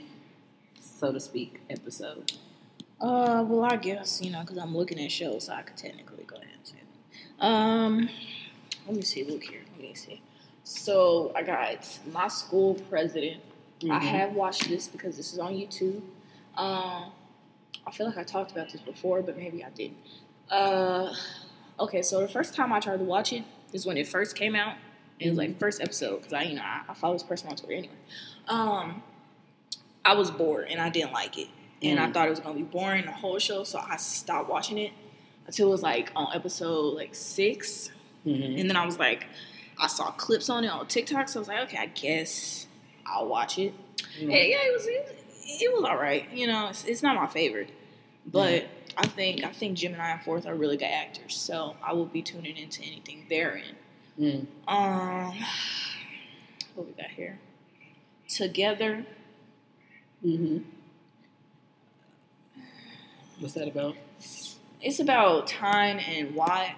so 0.81 1.11
to 1.13 1.19
speak, 1.21 1.61
episode. 1.69 2.33
Uh, 3.01 3.45
well, 3.47 3.65
I 3.65 3.77
guess 3.77 4.21
you 4.23 4.31
know 4.31 4.41
because 4.43 4.59
I'm 4.59 4.77
looking 4.77 5.01
at 5.01 5.11
shows, 5.11 5.45
so 5.47 5.53
I 5.53 5.63
could 5.63 5.77
technically 5.77 6.25
go 6.25 6.37
ahead 6.37 6.49
and 6.57 6.67
say 6.67 6.75
that. 7.41 7.45
Um, 7.47 8.09
let 8.87 8.97
me 8.97 9.03
see. 9.03 9.25
Look 9.25 9.45
here. 9.45 9.63
Let 9.73 9.81
me 9.89 9.95
see. 9.95 10.21
So 10.69 11.33
I 11.35 11.43
got 11.45 11.99
my 12.13 12.29
school 12.29 12.75
president. 12.91 13.41
I 13.85 13.87
Mhm. 13.87 14.01
have 14.03 14.33
watched 14.35 14.69
this 14.69 14.87
because 14.87 15.17
this 15.17 15.33
is 15.33 15.39
on 15.39 15.55
YouTube. 15.55 16.03
Um, 16.59 17.11
I 17.87 17.91
feel 17.91 18.05
like 18.07 18.19
I 18.19 18.23
talked 18.23 18.51
about 18.53 18.71
this 18.71 18.83
before, 18.83 19.23
but 19.23 19.39
maybe 19.39 19.65
I 19.65 19.71
didn't. 19.71 19.97
Uh, 20.51 21.15
okay, 21.81 22.03
so 22.03 22.21
the 22.21 22.29
first 22.29 22.55
time 22.55 22.71
I 22.71 22.81
tried 22.81 22.99
to 22.99 23.05
watch 23.05 23.33
it 23.33 23.45
is 23.73 23.87
when 23.87 23.97
it 23.97 24.07
first 24.07 24.37
came 24.37 24.55
out. 24.55 24.75
It 25.19 25.31
was 25.31 25.39
like 25.39 25.59
first 25.59 25.81
episode 25.81 26.19
because 26.19 26.35
I, 26.35 26.43
you 26.43 26.57
know, 26.57 26.63
I, 26.63 26.83
I 26.91 26.95
follow 26.95 27.15
this 27.15 27.23
person 27.23 27.49
on 27.49 27.57
Twitter 27.57 27.73
anyway. 27.75 27.95
Um, 28.47 29.03
I 30.05 30.15
was 30.15 30.31
bored 30.31 30.67
and 30.69 30.83
I 30.83 30.91
didn't 30.91 31.13
like 31.13 31.39
it, 31.39 31.49
and 31.83 31.99
I 31.99 32.09
Mm. 32.09 32.13
thought 32.15 32.27
it 32.27 32.31
was 32.31 32.41
gonna 32.41 32.55
be 32.59 32.63
boring 32.63 33.07
the 33.07 33.13
whole 33.13 33.39
show, 33.39 33.65
so 33.65 33.79
I 33.79 33.97
stopped 33.97 34.51
watching 34.51 34.77
it 34.77 34.93
until 35.47 35.69
it 35.69 35.71
was 35.71 35.83
like 35.83 36.13
on 36.15 36.29
episode 36.35 36.95
like 36.95 37.15
six, 37.15 37.91
Mhm. 38.27 38.61
and 38.61 38.69
then 38.69 38.77
I 38.77 38.85
was 38.85 38.99
like, 38.99 39.27
I 39.80 39.87
saw 39.87 40.11
clips 40.11 40.49
on 40.50 40.64
it 40.64 40.68
on 40.68 40.87
TikTok, 40.87 41.28
so 41.28 41.38
I 41.38 41.40
was 41.40 41.49
like, 41.49 41.61
okay, 41.68 41.78
I 41.78 41.87
guess 41.87 42.66
I'll 43.06 43.26
watch 43.28 43.58
it. 43.58 43.73
Mhm. 44.20 44.30
Yeah, 44.30 44.37
yeah, 44.42 44.56
it 44.62 44.73
was 44.73 44.87
it, 44.87 45.25
it 45.62 45.73
was 45.75 45.85
all 45.85 45.97
right. 45.97 46.30
You 46.32 46.47
know, 46.47 46.68
it's, 46.68 46.85
it's 46.85 47.02
not 47.02 47.16
my 47.16 47.26
favorite, 47.26 47.70
but 48.26 48.66
I 48.97 49.06
think 49.06 49.44
I 49.44 49.49
think 49.52 49.76
Gemini 49.78 50.11
and 50.12 50.23
Fourth 50.23 50.47
are 50.47 50.54
really 50.54 50.76
good 50.76 50.87
actors, 50.87 51.35
so 51.37 51.76
I 51.82 51.92
will 51.92 52.06
be 52.06 52.23
tuning 52.23 52.56
into 52.56 52.82
anything 52.82 53.26
they're 53.28 53.56
in. 53.56 53.76
Mm. 54.18 54.47
Um, 54.66 55.32
what 56.75 56.87
we 56.87 56.92
got 56.94 57.11
here? 57.11 57.38
Together, 58.28 59.06
Mhm. 60.25 60.64
What's 63.38 63.54
that 63.54 63.68
about? 63.68 63.94
it's 64.80 64.99
about 65.00 65.47
Tine 65.47 65.99
and 66.00 66.35
Watt, 66.35 66.70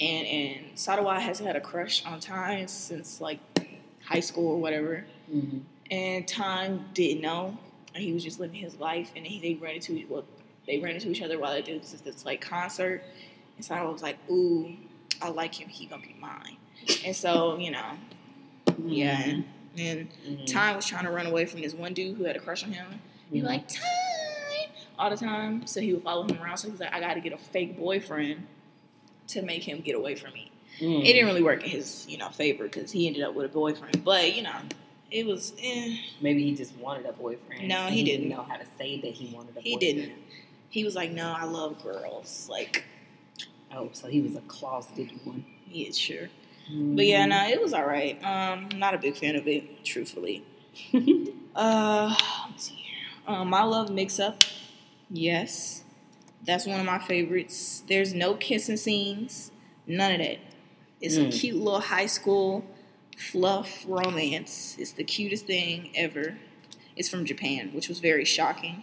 and 0.00 0.26
and 0.26 0.74
Sarawat 0.76 1.20
has 1.20 1.38
had 1.38 1.56
a 1.56 1.60
crush 1.60 2.04
on 2.06 2.20
Tine 2.20 2.66
since 2.68 3.20
like 3.20 3.38
high 4.04 4.20
school 4.20 4.48
or 4.48 4.58
whatever. 4.60 5.04
Mhm. 5.32 5.60
and 5.90 6.26
Tine 6.26 6.84
didn't 6.94 7.20
know, 7.20 7.56
and 7.94 8.02
he 8.02 8.12
was 8.12 8.24
just 8.24 8.40
living 8.40 8.56
his 8.60 8.76
life, 8.76 9.10
and 9.16 9.26
he, 9.26 9.40
they 9.40 9.54
ran 9.54 9.74
into 9.76 10.04
well, 10.08 10.24
they 10.66 10.78
ran 10.80 10.94
into 10.94 11.10
each 11.10 11.22
other 11.22 11.38
while 11.38 11.52
they 11.52 11.62
did 11.62 11.82
this, 11.82 11.92
this 12.00 12.24
like 12.24 12.40
concert, 12.40 13.02
and 13.56 13.64
so 13.64 13.90
was 13.92 14.02
like, 14.02 14.16
"Ooh, 14.30 14.72
I 15.22 15.28
like 15.30 15.54
him. 15.54 15.68
He 15.68 15.86
gonna 15.86 16.02
be 16.02 16.16
mine." 16.18 16.56
And 17.04 17.14
so 17.14 17.58
you 17.58 17.70
know, 17.70 17.92
yeah, 18.86 19.20
and, 19.20 19.44
and 19.78 20.08
Mhm. 20.26 20.46
Tine 20.46 20.76
was 20.76 20.86
trying 20.86 21.04
to 21.04 21.10
run 21.10 21.26
away 21.26 21.44
from 21.46 21.60
this 21.60 21.74
one 21.74 21.92
dude 21.94 22.16
who 22.16 22.24
had 22.24 22.36
a 22.36 22.40
crush 22.40 22.64
on 22.64 22.72
him. 22.72 23.00
He 23.30 23.40
was 23.40 23.48
like 23.48 23.68
Tine 23.68 24.70
all 24.98 25.10
the 25.10 25.16
time, 25.16 25.66
so 25.66 25.80
he 25.80 25.92
would 25.92 26.02
follow 26.02 26.24
him 26.26 26.40
around. 26.42 26.56
So 26.58 26.68
he 26.68 26.72
was 26.72 26.80
like, 26.80 26.92
"I 26.92 27.00
got 27.00 27.14
to 27.14 27.20
get 27.20 27.32
a 27.32 27.38
fake 27.38 27.76
boyfriend 27.78 28.46
to 29.32 29.42
make 29.42 29.62
him 29.62 29.80
get 29.80 29.94
away 29.94 30.14
from 30.14 30.32
me." 30.34 30.50
Mm. 30.80 31.00
It 31.02 31.12
didn't 31.12 31.26
really 31.26 31.42
work 31.42 31.62
in 31.64 31.70
his 31.70 32.06
you 32.08 32.18
know 32.18 32.28
favor 32.30 32.64
because 32.64 32.90
he 32.92 33.06
ended 33.06 33.22
up 33.22 33.34
with 33.34 33.46
a 33.46 33.48
boyfriend, 33.48 34.04
but 34.04 34.34
you 34.36 34.42
know. 34.42 34.56
It 35.12 35.26
was, 35.26 35.54
eh. 35.60 35.96
Maybe 36.20 36.44
he 36.44 36.54
just 36.54 36.76
wanted 36.76 37.04
a 37.04 37.12
boyfriend. 37.12 37.66
No, 37.66 37.78
and 37.78 37.92
he 37.92 38.04
didn't 38.04 38.28
didn't. 38.28 38.36
know 38.36 38.44
how 38.44 38.56
to 38.56 38.64
say 38.78 39.00
that 39.00 39.10
he 39.12 39.34
wanted 39.34 39.50
a 39.50 39.54
boyfriend. 39.54 39.66
He 39.66 39.74
boyfriend. 39.74 39.96
didn't. 39.96 40.12
He 40.68 40.84
was 40.84 40.94
like, 40.94 41.10
"No, 41.10 41.34
I 41.36 41.42
love 41.46 41.82
girls." 41.82 42.46
Like, 42.48 42.84
Oh, 43.74 43.88
so 43.92 44.06
he 44.06 44.20
was 44.20 44.36
a 44.36 44.40
closeted 44.42 45.10
one. 45.24 45.44
Yeah, 45.68 45.90
sure. 45.90 46.28
But 46.68 47.06
yeah, 47.06 47.22
Mm-hmm. 47.26 47.28
no, 47.30 47.48
it 47.48 47.60
was 47.60 47.72
all 47.74 47.84
right. 47.86 48.22
Um, 48.24 48.68
not 48.78 48.94
a 48.94 48.98
big 48.98 49.16
fan 49.16 49.34
of 49.34 49.48
it, 49.48 49.84
truthfully. 49.84 50.44
Uh, 51.56 52.14
let 52.42 52.50
me 52.52 52.58
see 52.58 52.74
here. 52.76 53.08
Um, 53.26 53.50
my 53.50 53.64
love 53.64 53.90
mix 53.90 54.20
up. 54.20 54.44
Yes, 55.10 55.79
that's 56.44 56.66
one 56.66 56.80
of 56.80 56.86
my 56.86 56.98
favorites. 56.98 57.82
There's 57.88 58.14
no 58.14 58.34
kissing 58.34 58.76
scenes, 58.76 59.50
none 59.86 60.12
of 60.12 60.18
that. 60.18 60.38
It's 61.00 61.16
a 61.16 61.24
Mm. 61.26 61.32
cute 61.40 61.56
little 61.56 61.80
high 61.80 62.06
school 62.06 62.64
fluff 63.16 63.84
romance. 63.86 64.76
It's 64.78 64.92
the 64.92 65.04
cutest 65.04 65.46
thing 65.46 65.90
ever. 65.94 66.38
It's 66.96 67.08
from 67.08 67.24
Japan, 67.24 67.70
which 67.72 67.88
was 67.88 67.98
very 68.00 68.24
shocking. 68.24 68.82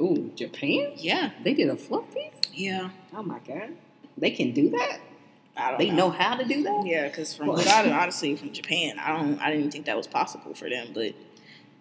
Oh, 0.00 0.30
Japan? 0.34 0.92
Yeah, 0.96 1.30
They 1.42 1.54
did 1.54 1.68
a 1.68 1.76
fluff 1.76 2.04
piece? 2.14 2.50
yeah. 2.54 2.90
Oh 3.14 3.22
my 3.22 3.38
god. 3.40 3.70
They 4.16 4.30
can 4.30 4.52
do 4.52 4.70
that? 4.70 4.98
I 5.56 5.70
don't 5.70 5.78
They 5.78 5.90
know 5.90 6.10
how 6.10 6.36
to 6.36 6.44
do 6.44 6.62
that? 6.62 6.82
Yeah, 6.86 7.08
because 7.08 7.34
from 7.34 7.48
Well- 7.48 7.58
honestly 7.92 8.34
from 8.36 8.52
Japan, 8.52 8.98
I 8.98 9.16
don't, 9.16 9.38
I 9.40 9.46
didn't 9.46 9.60
even 9.60 9.70
think 9.70 9.86
that 9.86 9.96
was 9.96 10.06
possible 10.06 10.54
for 10.54 10.68
them, 10.70 10.88
but 10.94 11.14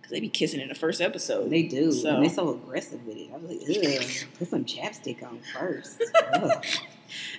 because 0.05 0.11
they 0.11 0.19
be 0.19 0.29
kissing 0.29 0.59
in 0.61 0.67
the 0.69 0.75
first 0.75 1.01
episode. 1.01 1.49
They 1.49 1.63
do. 1.63 1.91
So- 1.91 2.09
And 2.15 2.23
they're 2.23 2.29
so 2.29 2.49
aggressive 2.49 3.05
with 3.07 3.17
it. 3.17 3.29
I 3.33 3.37
was 3.37 3.51
like, 3.51 3.61
ugh, 4.01 4.27
put 4.37 4.47
some 4.49 4.65
chapstick 4.65 5.23
on 5.23 5.39
first. 5.53 6.01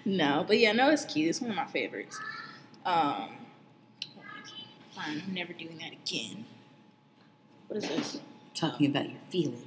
No, 0.07 0.43
but 0.47 0.59
yeah, 0.59 0.73
no, 0.73 0.89
it's 0.91 1.05
cute. 1.05 1.29
It's 1.29 1.41
one 1.41 1.51
of 1.51 1.57
my 1.57 1.67
favorites. 1.67 2.19
Um, 2.87 3.31
fine, 4.95 5.23
I'm 5.27 5.35
never 5.35 5.53
doing 5.53 5.77
that 5.79 5.93
again. 5.93 6.47
What 7.69 7.83
is 7.83 7.89
this? 7.89 8.21
Talking 8.55 8.87
about 8.87 9.11
your 9.11 9.19
feelings. 9.29 9.67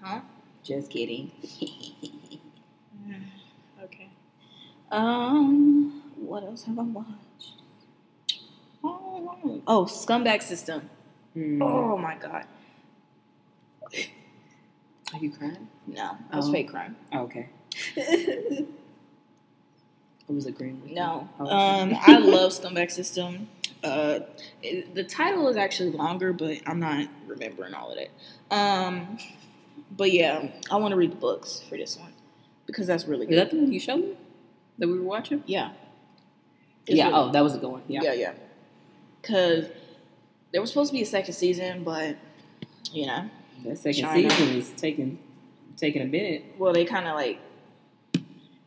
Huh? 0.00 0.20
Just 0.62 0.90
kidding. 0.90 1.32
Okay. 3.82 4.08
Um, 4.90 6.02
what 6.16 6.44
else 6.44 6.64
have 6.64 6.78
I 6.78 6.82
watched? 6.82 7.52
Oh, 8.84 9.60
oh 9.66 9.84
Scumbag 9.86 10.42
System. 10.42 10.88
Hmm. 11.34 11.62
Oh 11.62 11.96
my 11.96 12.16
god. 12.16 12.46
Are 15.12 15.18
you 15.18 15.30
crying? 15.30 15.68
No, 15.86 16.16
that 16.30 16.36
was 16.36 16.48
Oh. 16.48 16.52
fake 16.52 16.70
crying. 16.70 16.94
Oh, 17.12 17.20
okay. 17.22 17.48
I 17.96 18.66
was 20.32 20.46
agreeing 20.46 20.80
with 20.82 20.92
No. 20.92 21.28
you. 21.40 21.46
Oh, 21.46 21.48
Um, 21.48 21.94
I 22.00 22.18
love 22.18 22.52
Scumbag 22.52 22.90
System. 22.92 23.48
Uh, 23.82 24.20
it- 24.62 24.94
the 24.94 25.02
title 25.02 25.48
is 25.48 25.56
actually 25.56 25.90
longer, 25.90 26.32
but 26.32 26.58
I'm 26.66 26.78
not 26.78 27.08
remembering 27.26 27.74
all 27.74 27.90
of 27.90 27.98
it. 27.98 28.10
Um, 28.50 29.18
but 29.96 30.12
yeah, 30.12 30.48
I 30.70 30.76
want 30.76 30.92
to 30.92 30.96
read 30.96 31.12
the 31.12 31.16
books 31.16 31.60
for 31.60 31.76
this 31.76 31.98
one 31.98 32.12
because 32.66 32.86
that's 32.86 33.06
really 33.06 33.24
Is 33.26 33.30
good. 33.30 33.38
that 33.38 33.50
the 33.50 33.56
one 33.60 33.72
you 33.72 33.80
showed 33.80 34.00
me? 34.00 34.16
That 34.78 34.86
we 34.88 34.98
were 34.98 35.04
watching? 35.04 35.42
yeah. 35.46 35.72
It's 36.86 36.96
yeah. 36.96 37.06
really- 37.08 37.18
Oh, 37.18 37.32
that 37.32 37.40
was 37.42 37.54
a 37.54 37.58
good 37.58 37.70
one. 37.70 37.82
Yeah. 37.88 38.02
yeah, 38.02 38.12
yeah. 38.12 38.32
Because 39.20 39.66
there 40.52 40.60
was 40.60 40.70
supposed 40.70 40.90
to 40.90 40.96
be 40.96 41.02
a 41.02 41.06
second 41.06 41.34
season, 41.34 41.84
but 41.84 42.16
you 42.92 43.06
know, 43.06 43.28
That 43.64 43.78
second 43.78 44.02
China. 44.02 44.30
season 44.30 44.48
is 44.56 44.70
taking 44.70 45.18
taking 45.76 46.02
a 46.02 46.06
minute. 46.06 46.44
well, 46.58 46.72
they 46.72 46.84
kind 46.84 47.06
of 47.06 47.14
like 47.14 47.38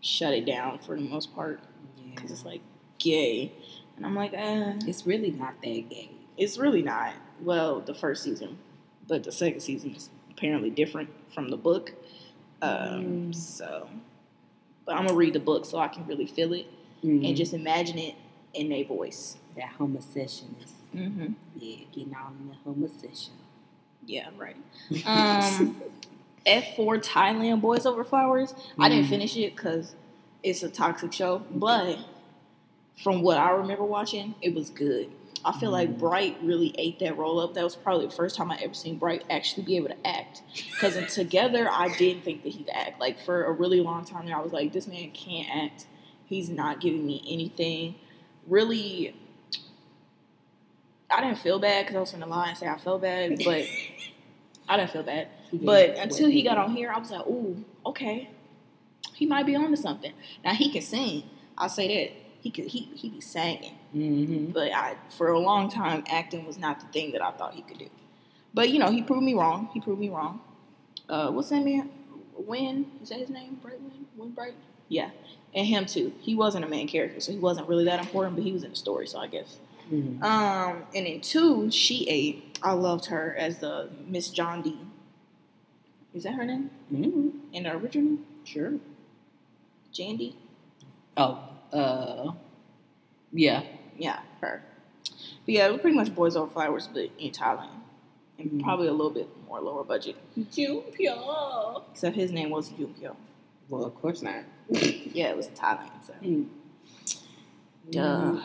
shut 0.01 0.33
it 0.33 0.45
down 0.45 0.79
for 0.79 0.95
the 0.95 1.01
most 1.01 1.33
part 1.35 1.59
because 2.13 2.31
it's 2.31 2.45
like 2.45 2.61
gay, 2.99 3.51
and 3.97 4.05
I'm 4.05 4.15
like, 4.15 4.33
eh. 4.33 4.73
It's 4.87 5.05
really 5.05 5.31
not 5.31 5.55
that 5.61 5.89
gay. 5.89 6.09
It's 6.37 6.57
really 6.57 6.81
not. 6.81 7.13
Well, 7.41 7.79
the 7.81 7.93
first 7.93 8.23
season, 8.23 8.57
but 9.07 9.23
the 9.23 9.31
second 9.31 9.59
season 9.61 9.95
is 9.95 10.09
apparently 10.31 10.69
different 10.69 11.09
from 11.33 11.49
the 11.49 11.57
book. 11.57 11.93
Um, 12.61 13.03
Mm. 13.31 13.35
So, 13.35 13.89
but 14.85 14.95
I'm 14.95 15.05
gonna 15.05 15.17
read 15.17 15.33
the 15.33 15.39
book 15.39 15.65
so 15.65 15.77
I 15.79 15.87
can 15.89 16.05
really 16.07 16.25
feel 16.25 16.53
it 16.53 16.65
Mm. 17.03 17.27
and 17.27 17.35
just 17.35 17.53
imagine 17.53 17.97
it 17.99 18.15
in 18.53 18.69
their 18.69 18.85
voice. 18.85 19.37
that 19.57 19.73
homosessionist. 19.77 20.71
Mm-hmm. 20.95 21.33
Yeah, 21.57 21.77
getting 21.91 22.15
on 22.15 22.37
in 22.39 22.49
the 22.49 22.87
homosession. 22.87 23.29
Yeah, 24.05 24.29
right. 24.37 24.55
Um, 25.05 25.81
F4 26.45 27.03
Thailand 27.03 27.61
Boys 27.61 27.85
Over 27.85 28.03
Flowers. 28.03 28.53
I 28.79 28.89
didn't 28.89 29.05
Mm. 29.05 29.09
finish 29.09 29.37
it 29.37 29.55
because 29.55 29.95
it's 30.43 30.61
a 30.63 30.69
toxic 30.69 31.13
show, 31.13 31.41
but 31.51 31.97
from 33.01 33.21
what 33.21 33.37
I 33.37 33.51
remember 33.51 33.83
watching, 33.85 34.35
it 34.41 34.53
was 34.53 34.69
good. 34.69 35.09
I 35.45 35.57
feel 35.59 35.71
like 35.71 35.97
Bright 35.97 36.37
really 36.41 36.73
ate 36.77 36.99
that 36.99 37.17
role 37.17 37.39
up. 37.39 37.53
That 37.53 37.63
was 37.63 37.75
probably 37.75 38.05
the 38.05 38.11
first 38.13 38.35
time 38.37 38.51
I 38.51 38.57
ever 38.61 38.73
seen 38.73 38.97
Bright 38.97 39.23
actually 39.29 39.63
be 39.63 39.75
able 39.77 39.89
to 39.89 40.07
act. 40.07 40.41
Because 40.71 41.13
together, 41.13 41.67
I 41.69 41.95
didn't 41.97 42.23
think 42.23 42.43
that 42.43 42.49
he'd 42.49 42.69
act. 42.69 42.99
Like 42.99 43.19
for 43.19 43.45
a 43.45 43.51
really 43.51 43.81
long 43.81 44.05
time, 44.05 44.25
there 44.25 44.37
I 44.37 44.41
was 44.41 44.53
like, 44.53 44.71
this 44.73 44.87
man 44.87 45.11
can't 45.11 45.49
act. 45.53 45.85
He's 46.25 46.49
not 46.49 46.79
giving 46.79 47.05
me 47.05 47.23
anything. 47.27 47.95
Really, 48.47 49.15
I 51.13 51.21
didn't 51.21 51.39
feel 51.39 51.59
bad 51.59 51.85
because 51.85 51.95
I 51.95 51.99
was 51.99 52.11
going 52.11 52.23
to 52.23 52.29
lie 52.29 52.49
and 52.49 52.57
say 52.57 52.67
I 52.67 52.77
felt 52.77 53.01
bad, 53.01 53.37
but 53.45 53.65
I 54.67 54.77
didn't 54.77 54.91
feel 54.91 55.03
bad. 55.03 55.27
But 55.51 55.97
until 55.97 56.29
he 56.29 56.41
got 56.41 56.57
on 56.57 56.75
here, 56.75 56.91
I 56.91 56.97
was 56.97 57.11
like, 57.11 57.27
ooh, 57.27 57.63
okay, 57.85 58.29
he 59.13 59.25
might 59.25 59.45
be 59.45 59.55
on 59.55 59.69
to 59.71 59.77
something. 59.77 60.13
Now 60.43 60.53
he 60.53 60.71
can 60.71 60.81
sing. 60.81 61.23
I'll 61.57 61.69
say 61.69 61.87
that 61.87 62.13
he 62.41 62.51
could 62.51 62.65
he 62.65 62.89
he 62.95 63.09
be 63.09 63.21
singing. 63.21 63.77
Mm-hmm. 63.95 64.51
But 64.51 64.73
I, 64.73 64.95
for 65.15 65.27
a 65.27 65.39
long 65.39 65.69
time, 65.69 66.03
acting 66.07 66.45
was 66.45 66.57
not 66.57 66.79
the 66.79 66.87
thing 66.87 67.11
that 67.11 67.21
I 67.21 67.31
thought 67.31 67.53
he 67.53 67.61
could 67.61 67.77
do. 67.77 67.89
But 68.53 68.69
you 68.69 68.79
know, 68.79 68.91
he 68.91 69.01
proved 69.01 69.23
me 69.23 69.33
wrong. 69.33 69.69
He 69.73 69.79
proved 69.79 69.99
me 69.99 70.09
wrong. 70.09 70.41
Uh, 71.07 71.29
what's 71.31 71.49
that 71.49 71.63
man? 71.63 71.89
Win 72.35 72.87
is 73.01 73.09
that 73.09 73.19
his 73.19 73.29
name? 73.29 73.59
Bright 73.61 73.79
Win? 73.79 74.05
Win 74.17 74.31
Bright? 74.31 74.55
Yeah, 74.89 75.11
and 75.53 75.65
him 75.65 75.85
too. 75.85 76.13
He 76.19 76.35
wasn't 76.35 76.65
a 76.65 76.67
main 76.67 76.87
character, 76.87 77.19
so 77.19 77.31
he 77.31 77.37
wasn't 77.37 77.69
really 77.69 77.85
that 77.85 77.99
important. 77.99 78.35
But 78.35 78.43
he 78.43 78.51
was 78.51 78.63
in 78.63 78.71
the 78.71 78.75
story, 78.75 79.07
so 79.07 79.19
I 79.19 79.27
guess. 79.27 79.57
Mm-hmm. 79.91 80.23
Um, 80.23 80.83
and 80.95 81.05
in 81.07 81.21
two, 81.21 81.69
she 81.71 82.07
ate. 82.09 82.57
I 82.63 82.71
loved 82.73 83.07
her 83.07 83.35
as 83.37 83.59
the 83.59 83.89
Miss 84.07 84.29
John 84.29 84.61
D. 84.61 84.77
Is 86.13 86.23
that 86.23 86.33
her 86.35 86.45
name 86.45 86.69
Mm-hmm. 86.91 87.29
in 87.53 87.63
the 87.63 87.71
original? 87.75 88.19
Sure. 88.43 88.73
Jandy. 89.93 90.35
Oh, 91.17 91.39
uh, 91.71 92.31
yeah. 93.31 93.63
Yeah, 93.97 94.19
her. 94.41 94.63
But 95.45 95.53
yeah, 95.53 95.67
it 95.67 95.71
was 95.73 95.81
pretty 95.81 95.95
much 95.97 96.13
Boys 96.15 96.35
Over 96.35 96.51
Flowers, 96.51 96.87
but 96.91 97.09
in 97.19 97.31
Thailand. 97.31 97.69
And 98.39 98.51
Mhm. 98.51 98.63
probably 98.63 98.87
a 98.87 98.91
little 98.91 99.11
bit 99.11 99.29
more 99.47 99.59
lower 99.61 99.83
budget. 99.83 100.15
Jumpio. 100.37 101.83
Except 101.91 102.15
his 102.15 102.31
name 102.31 102.49
was 102.49 102.69
Yunkyo. 102.71 103.15
Well, 103.69 103.83
of 103.85 103.95
course 103.95 104.21
not. 104.21 104.43
Yeah, 104.69 105.29
it 105.29 105.37
was 105.37 105.47
Thailand. 105.49 105.91
So. 106.05 106.13
Mm. 106.23 106.47
Duh. 107.89 108.01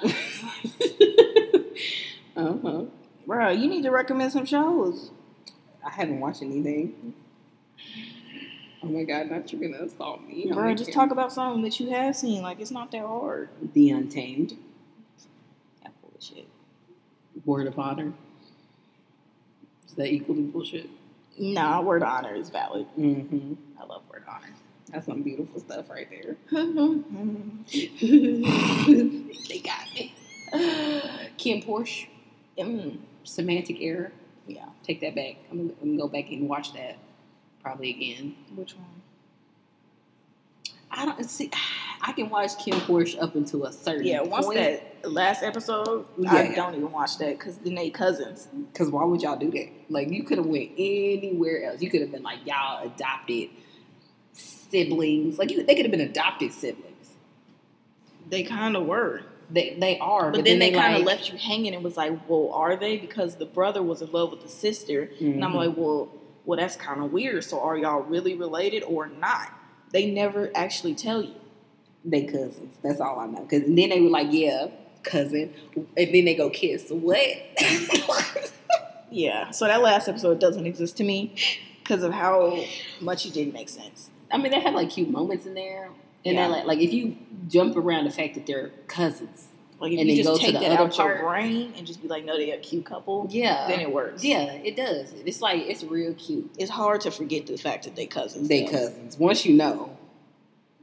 uh 2.37 2.55
huh. 2.63 2.85
Bro, 3.27 3.51
you 3.51 3.69
need 3.69 3.83
to 3.83 3.91
recommend 3.91 4.33
some 4.33 4.47
shows. 4.47 5.11
I 5.85 5.91
haven't 5.91 6.21
watched 6.21 6.43
anything. 6.43 7.15
Oh 8.83 8.87
my 8.89 9.03
god, 9.03 9.31
not 9.31 9.53
you're 9.53 9.61
gonna 9.61 9.85
assault 9.85 10.23
me. 10.23 10.51
Bro, 10.53 10.75
just 10.75 10.93
talk 10.93 11.11
about 11.11 11.33
something 11.33 11.63
that 11.63 11.79
you 11.81 11.91
have 11.91 12.17
seen. 12.17 12.43
Like, 12.43 12.61
it's 12.61 12.71
not 12.71 12.91
that 12.93 13.03
hard. 13.05 13.49
The 13.75 13.91
Untamed, 13.91 14.57
That 15.83 15.93
bullshit. 16.01 16.49
Word 17.45 17.67
of 17.67 17.79
Honor. 17.79 18.13
Is 19.87 19.95
that 19.95 20.13
equally 20.13 20.43
bullshit? 20.43 20.89
Nah, 21.39 21.81
Word 21.81 22.03
of 22.03 22.09
Honor 22.09 22.35
is 22.35 22.51
valid. 22.51 22.87
Mm-hmm. 22.99 23.55
I 23.81 23.85
love 23.85 24.03
Word 24.11 24.23
of 24.23 24.29
Honor. 24.29 24.55
That's 24.91 25.07
some 25.07 25.23
beautiful 25.23 25.61
stuff 25.61 25.91
right 25.91 26.09
there. 26.11 26.37
mm. 26.51 27.65
they 29.49 29.59
got 29.61 29.85
me. 29.95 30.15
KinnPorsche, 31.39 32.07
Semantic 33.25 33.77
Error. 33.81 34.13
Yeah. 34.47 34.65
Take 34.83 35.01
that 35.03 35.15
back. 35.15 35.37
I'm 35.51 35.59
gonna, 35.59 35.73
I'm 35.83 35.89
gonna 35.97 36.01
go 36.01 36.09
back 36.09 36.31
and 36.31 36.49
watch 36.49 36.73
that 36.73 36.97
probably 37.63 37.91
again. 37.91 38.35
Which 38.57 38.75
one? 38.75 38.87
I 40.91 41.05
don't 41.05 41.23
see. 41.29 41.51
I 42.01 42.13
can 42.13 42.31
watch 42.31 42.53
KinnPorsche 42.53 43.21
up 43.23 43.35
until 43.35 43.67
a 43.67 43.73
certain 43.73 44.07
Yeah, 44.07 44.23
once 44.23 44.47
point. 44.47 44.57
that 44.59 45.11
last 45.11 45.43
episode, 45.43 46.07
I 46.27 46.45
Yeah. 46.45 46.55
don't 46.55 46.75
even 46.77 46.91
watch 46.91 47.19
that 47.19 47.39
because 47.39 47.59
then 47.59 47.75
they 47.75 47.91
cousins. 47.91 48.49
Because 48.73 48.89
why 48.91 49.05
would 49.05 49.21
y'all 49.21 49.37
do 49.39 49.51
that? 49.51 49.69
Like 49.91 50.09
you 50.09 50.23
could 50.23 50.39
have 50.39 50.47
went 50.47 50.71
anywhere 50.79 51.65
else. 51.65 51.83
You 51.83 51.91
could 51.91 52.01
have 52.01 52.11
been 52.11 52.23
like 52.23 52.39
y'all 52.47 52.87
adopted 52.87 53.51
siblings. 54.71 55.39
Like 55.39 55.51
you, 55.51 55.63
they 55.65 55.75
could 55.75 55.85
have 55.85 55.91
been 55.93 56.01
adopted 56.01 56.53
siblings. 56.53 56.85
They 58.29 58.43
kind 58.43 58.77
of 58.77 58.87
were. 58.87 59.23
They 59.51 59.77
they 59.81 59.99
are, 59.99 60.31
But, 60.31 60.45
then, 60.45 60.59
they, 60.59 60.73
kind 60.73 60.95
of 60.95 61.01
like, 61.07 61.17
left 61.19 61.33
you 61.33 61.39
hanging 61.39 61.75
and 61.75 61.83
was 61.83 61.97
like, 61.97 62.29
well, 62.29 62.51
are 62.53 62.77
they? 62.77 62.99
Because 62.99 63.37
the 63.37 63.47
brother 63.47 63.83
was 63.83 64.03
in 64.03 64.13
love 64.13 64.31
with 64.31 64.43
the 64.43 64.49
sister. 64.49 65.11
And 65.21 65.43
I'm 65.43 65.53
Mhm. 65.53 65.55
like, 65.55 65.77
well, 65.77 66.11
well, 66.45 66.59
that's 66.59 66.77
kind 66.77 67.03
of 67.03 67.13
weird. 67.13 67.45
So 67.45 67.59
are 67.61 67.77
y'all 67.77 68.03
really 68.03 68.35
related 68.35 68.83
or 68.83 69.09
not? 69.09 69.53
They 69.93 70.11
never 70.11 70.51
actually 70.55 70.95
tell 70.95 71.23
you. 71.23 71.35
they 72.05 72.25
cousins. 72.25 72.75
That's 72.83 73.01
all 73.01 73.19
I 73.19 73.27
know. 73.27 73.43
Because 73.43 73.65
then 73.65 73.89
they 73.89 74.01
were 74.01 74.09
like, 74.09 74.29
yeah, 74.31 74.69
cousin, 75.03 75.53
and 75.75 75.87
then 76.15 76.25
they 76.27 76.35
go 76.35 76.49
kiss. 76.51 76.91
What? 76.91 77.27
Yeah. 79.11 79.51
So 79.51 79.67
that 79.67 79.81
last 79.81 80.07
episode 80.09 80.39
doesn't 80.39 80.67
exist 80.67 80.97
to 80.99 81.05
me 81.05 81.35
because 81.83 82.03
of 82.03 82.13
how 82.13 82.63
much 83.01 83.25
it 83.27 83.33
didn't 83.33 83.55
make 83.55 83.69
sense. 83.71 84.11
I 84.31 84.39
mean, 84.39 84.51
they 84.53 84.61
had 84.61 84.75
like 84.75 84.91
cute 84.91 85.11
moments 85.11 85.47
in 85.47 85.55
there, 85.55 85.91
and 86.25 86.35
Yeah. 86.37 86.47
like 86.49 86.65
like 86.67 86.79
if 86.81 86.93
you 86.93 87.17
jump 87.49 87.77
around 87.77 88.05
the 88.05 88.11
fact 88.11 88.35
that 88.35 88.47
they're 88.47 88.71
cousins, 88.87 89.49
Like 89.81 89.93
if 89.93 90.01
And 90.01 90.09
you 90.09 90.17
then 90.17 90.25
go 90.25 90.31
just 90.33 90.41
to 90.41 90.47
take 90.47 90.55
the 90.61 90.69
that 90.69 90.81
other 90.81 90.91
out 90.91 90.99
your 90.99 91.19
brain 91.21 91.73
and 91.77 91.87
just 91.87 92.03
be 92.03 92.09
like, 92.09 92.25
no, 92.25 92.37
they're 92.37 92.57
a 92.57 92.59
cute 92.59 92.85
couple. 92.85 93.27
yeah, 93.31 93.69
Then 93.69 93.79
it 93.81 93.93
works. 93.93 94.25
yeah, 94.25 94.53
it 94.53 94.75
does. 94.77 95.13
It's 95.25 95.41
like 95.41 95.63
it's 95.67 95.85
real 95.85 96.15
cute. 96.15 96.51
It's 96.59 96.71
hard 96.71 97.01
to 97.03 97.11
forget 97.13 97.47
the 97.47 97.57
fact 97.57 97.85
that 97.85 97.95
they 97.97 98.07
cousins. 98.07 98.49
They 98.49 98.65
though. 98.65 98.71
cousins. 98.73 99.17
Once 99.19 99.47
you 99.47 99.55
know, 99.55 99.97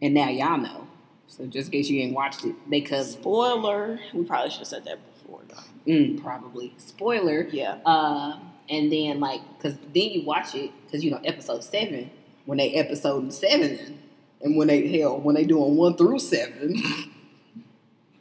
and 0.01 0.13
now 0.13 0.29
y'all 0.29 0.57
know. 0.57 0.87
So 1.27 1.45
just 1.45 1.67
in 1.67 1.71
case 1.73 1.89
you 1.89 2.01
ain't 2.01 2.13
watched 2.15 2.45
it, 2.45 2.55
they 2.69 2.81
cousins. 2.81 3.15
Spoiler. 3.15 3.99
We 4.13 4.23
probably 4.23 4.49
should 4.51 4.59
have 4.59 4.67
said 4.67 4.85
that 4.85 4.99
before. 5.13 5.41
Though. 5.49 5.91
Mm, 5.91 6.21
probably 6.23 6.73
spoiler. 6.77 7.47
Yeah. 7.51 7.79
Uh, 7.85 8.37
and 8.69 8.91
then 8.91 9.19
like, 9.19 9.41
cause 9.61 9.73
then 9.93 10.09
you 10.11 10.23
watch 10.23 10.55
it, 10.55 10.71
cause 10.91 11.03
you 11.03 11.11
know 11.11 11.19
episode 11.25 11.63
seven 11.63 12.09
when 12.45 12.57
they 12.57 12.71
episode 12.73 13.33
seven, 13.33 13.99
and 14.41 14.55
when 14.55 14.67
they 14.67 14.97
hell 14.99 15.19
when 15.19 15.35
they 15.35 15.43
doing 15.43 15.75
one 15.75 15.95
through 15.95 16.19
seven, 16.19 16.75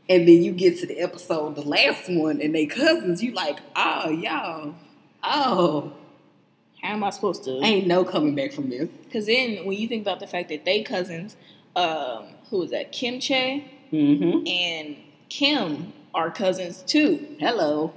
and 0.09 0.29
then 0.29 0.43
you 0.43 0.53
get 0.53 0.79
to 0.81 0.87
the 0.87 0.99
episode, 1.01 1.55
the 1.57 1.63
last 1.63 2.09
one, 2.11 2.41
and 2.41 2.55
they 2.55 2.67
cousins, 2.67 3.23
you 3.23 3.33
like, 3.33 3.59
oh 3.77 4.11
y'all, 4.11 4.75
oh, 5.23 5.93
How 6.83 6.93
am 6.95 7.05
I 7.05 7.11
supposed 7.11 7.45
to? 7.45 7.61
ain't 7.65 7.87
no 7.87 8.05
coming 8.05 8.35
back 8.35 8.53
from 8.53 8.69
this. 8.71 8.89
Because 9.05 9.27
then 9.27 9.65
when 9.67 9.79
you 9.79 9.89
think 9.89 10.03
about 10.03 10.21
the 10.21 10.27
fact 10.27 10.49
that 10.51 10.65
they 10.65 10.83
cousins, 10.83 11.37
um, 11.77 12.27
who 12.51 12.63
is 12.63 12.71
that? 12.71 12.93
Kim 12.93 13.21
Che 13.21 13.71
Mm-hmm. 13.93 14.47
and 14.49 14.97
Kim 15.29 15.93
are 16.15 16.29
cousins 16.31 16.83
too. 16.83 17.37
Hello. 17.39 17.93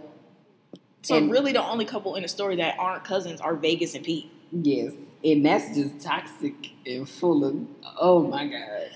So 1.02 1.16
And- 1.16 1.32
really, 1.32 1.54
the 1.54 1.64
only 1.66 1.86
couple 1.86 2.14
in 2.16 2.22
the 2.22 2.28
story 2.28 2.56
that 2.58 2.76
aren't 2.78 3.04
cousins 3.04 3.42
are 3.42 3.56
Vegas 3.56 3.96
and 3.96 4.06
Pete. 4.06 4.30
Yes, 4.52 4.92
and 5.24 5.46
that's 5.46 5.76
just 5.76 6.00
toxic 6.02 6.72
and 6.86 7.08
full 7.10 7.46
of. 7.46 7.66
Oh 8.00 8.24
my 8.24 8.48
god. 8.48 8.90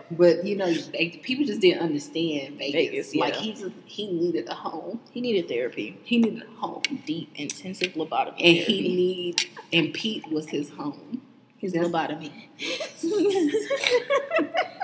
but 0.10 0.44
you 0.44 0.56
know, 0.56 0.72
they, 0.72 1.20
people 1.22 1.44
just 1.44 1.60
didn't 1.60 1.82
understand 1.82 2.58
Vegas. 2.58 2.72
Vegas, 2.74 3.14
Like 3.14 3.34
yeah. 3.34 3.40
he 3.40 3.52
just 3.52 3.74
he 3.84 4.06
needed 4.12 4.48
a 4.48 4.54
home. 4.54 5.00
He 5.12 5.20
needed 5.20 5.48
therapy, 5.48 5.98
He 6.04 6.18
needed 6.18 6.42
a 6.42 6.60
home, 6.60 6.82
deep, 7.06 7.30
intensive 7.34 7.92
lobotomy 7.94 8.28
and 8.40 8.56
therapy. 8.58 8.82
he 8.82 8.96
need 8.96 9.36
and 9.72 9.92
Pete 9.94 10.30
was 10.30 10.48
his 10.48 10.70
home 10.70 11.22
his 11.58 11.72
that's- 11.72 11.90
lobotomy. 11.92 12.32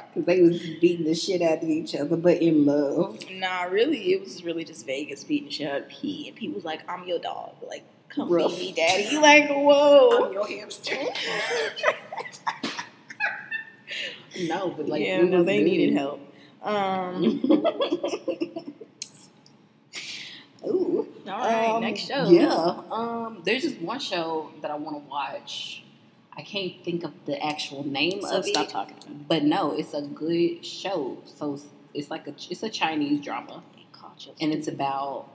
because 0.09 0.25
they 0.27 0.41
was 0.43 0.61
beating 0.81 1.05
the 1.05 1.14
shit 1.14 1.43
out 1.43 1.62
of 1.62 1.69
each 1.69 1.95
other, 1.95 2.17
but 2.17 2.41
in 2.41 2.64
love. 2.64 3.19
nah, 3.33 3.64
really, 3.64 4.12
it 4.12 4.21
was 4.21 4.43
really 4.45 4.64
just 4.64 4.87
Vegas 4.87 5.25
beating 5.25 5.51
shit 5.51 5.69
out 5.71 5.83
of 5.83 5.88
Pete, 5.88 6.29
and 6.29 6.37
Pete 6.37 6.55
was 6.55 6.64
like, 6.64 6.88
"I'm 6.88 7.07
your 7.07 7.19
dog, 7.19 7.55
like 7.69 7.85
come 8.09 8.31
Rough. 8.31 8.55
feed 8.55 8.68
me, 8.68 8.73
daddy." 8.75 9.05
You 9.11 9.21
like, 9.23 9.49
whoa. 9.49 10.31
your 10.33 10.47
hamster. 10.47 10.97
no, 14.47 14.71
but 14.71 14.88
like 14.88 15.03
yeah, 15.03 15.23
no, 15.23 15.42
they 15.42 15.59
good. 15.59 15.64
needed 15.64 15.97
help. 15.97 16.21
Um, 16.62 17.40
Ooh. 20.66 21.07
all 21.27 21.38
right, 21.38 21.71
Um, 21.71 21.81
next 21.83 22.01
show. 22.03 22.29
Yeah. 22.29 22.81
Um, 22.90 23.42
there's 23.44 23.62
just 23.62 23.81
one 23.81 24.01
show 24.01 24.51
that 24.62 24.71
I 24.71 24.77
want 24.77 24.97
to 25.05 25.11
watch. 25.11 25.83
I 26.37 26.42
can't 26.42 26.83
think 26.85 27.05
of 27.05 27.12
the 27.27 27.42
actual 27.44 27.85
name 27.87 28.23
So 28.23 28.38
of 28.38 28.44
stop 28.44 28.66
it, 28.66 28.71
talking. 28.71 29.25
but 29.29 29.44
no, 29.44 29.73
it's 29.77 29.94
a 29.94 30.03
good 30.03 30.64
show. 30.64 31.18
So 31.25 31.55
it's, 31.55 31.64
it's 31.94 32.11
like 32.11 32.27
a 32.29 32.35
it's 32.51 32.62
a 32.62 32.68
Chinese 32.68 33.21
drama, 33.25 33.62
and 34.40 34.53
it's 34.53 34.68
about 34.68 35.27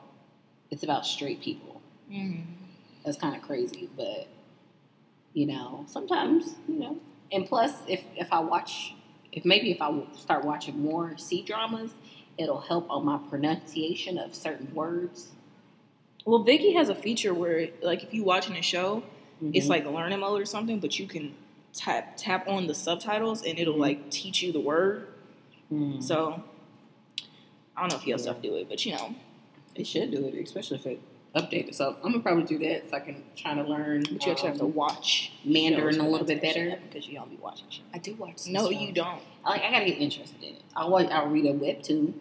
it's 0.72 0.84
about 0.84 1.06
straight 1.06 1.42
people. 1.42 1.82
Mhm. 2.12 2.44
That's 3.06 3.18
kind 3.18 3.36
of 3.36 3.42
crazy, 3.42 3.90
but 3.98 4.28
you 5.34 5.46
know, 5.48 5.86
sometimes 5.88 6.56
you 6.68 6.80
know. 6.80 6.98
And 7.32 7.46
plus, 7.46 7.74
if 7.88 8.04
if 8.16 8.32
I 8.32 8.40
watch, 8.40 8.94
if 9.32 9.46
maybe 9.46 9.72
if 9.72 9.82
I 9.82 9.92
start 10.18 10.46
watching 10.46 10.82
more 10.82 11.18
C 11.18 11.42
dramas, 11.44 11.92
it'll 12.38 12.62
help 12.62 12.90
on 12.90 13.06
my 13.06 13.18
pronunciation 13.30 14.18
of 14.18 14.36
certain 14.36 14.74
words. 14.74 15.32
Well, 16.26 16.46
Viki 16.46 16.74
has 16.76 16.88
a 16.90 16.96
feature 16.96 17.34
where, 17.34 17.68
like, 17.82 18.04
if 18.04 18.14
you're 18.14 18.24
watching 18.24 18.56
a 18.56 18.62
show, 18.62 19.04
it's 19.52 19.66
Mhm. 19.66 19.70
like 19.70 19.86
learning 19.86 20.20
mode 20.22 20.42
or 20.42 20.46
something, 20.46 20.80
but 20.80 20.98
you 21.00 21.06
can 21.08 21.36
tap 21.74 22.16
tap 22.18 22.48
on 22.48 22.68
the 22.68 22.74
subtitles 22.76 23.42
and 23.44 23.58
it'll 23.60 23.78
like 23.78 24.10
teach 24.12 24.42
you 24.44 24.52
the 24.52 24.60
word. 24.60 25.08
Mm. 25.72 26.02
So 26.02 26.42
I 27.76 27.82
don't 27.82 27.90
know 27.92 27.98
if 27.98 28.06
you'll 28.08 28.20
Yeah. 28.20 28.24
self 28.26 28.42
do 28.42 28.56
it, 28.56 28.70
but 28.70 28.86
you 28.86 28.94
know, 28.94 29.16
It 29.76 29.88
should 29.88 30.12
do 30.12 30.24
it, 30.26 30.36
especially 30.36 30.78
if 30.78 30.86
it 30.86 31.00
updated. 31.36 31.74
So 31.76 31.96
I'm 32.04 32.12
gonna 32.12 32.20
probably 32.24 32.44
do 32.44 32.58
that 32.60 32.90
so 32.90 32.96
I 32.98 33.00
can 33.00 33.24
try 33.36 33.54
to 33.56 33.64
learn. 33.64 34.04
but 34.04 34.26
you 34.26 34.32
actually 34.32 34.50
have 34.50 34.58
to 34.60 34.66
um, 34.66 34.74
watch 34.76 35.32
Mandarin 35.44 36.00
a 36.00 36.08
little 36.08 36.28
bit 36.28 36.42
better. 36.42 36.78
because 36.90 37.08
you 37.08 37.16
don't 37.16 37.30
be 37.30 37.38
watching 37.38 37.66
shit. 37.70 37.84
I 37.94 37.98
do 37.98 38.14
watch. 38.16 38.40
some 38.40 38.54
No, 38.54 38.70
shows. 38.72 38.82
you 38.82 38.92
don't. 38.94 39.20
I 39.46 39.50
like. 39.52 39.64
I 39.64 39.72
gotta 39.72 39.86
get 39.86 39.98
interested 40.00 40.42
in 40.44 40.56
it. 40.56 40.62
I 40.76 40.86
want. 40.86 41.12
I'll 41.12 41.28
read 41.28 41.46
a 41.46 41.54
webtoon. 41.54 42.14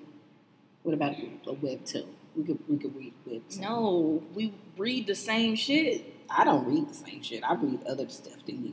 What 0.83 0.94
about 0.94 1.12
a 1.12 1.53
webtoon? 1.55 2.07
We 2.37 2.44
could. 2.44 2.59
We 2.68 2.79
could 2.79 2.96
read 2.96 3.12
webtoon. 3.29 3.61
No, 3.61 4.22
we 4.35 4.55
read 4.77 5.07
the 5.07 5.14
same 5.14 5.55
shit. 5.57 6.05
I 6.31 6.44
don't 6.44 6.64
read 6.66 6.88
the 6.88 6.94
same 6.94 7.22
shit. 7.22 7.44
I 7.44 7.55
read 7.55 7.81
other 7.87 8.09
stuff 8.09 8.44
than 8.46 8.64
you. 8.64 8.72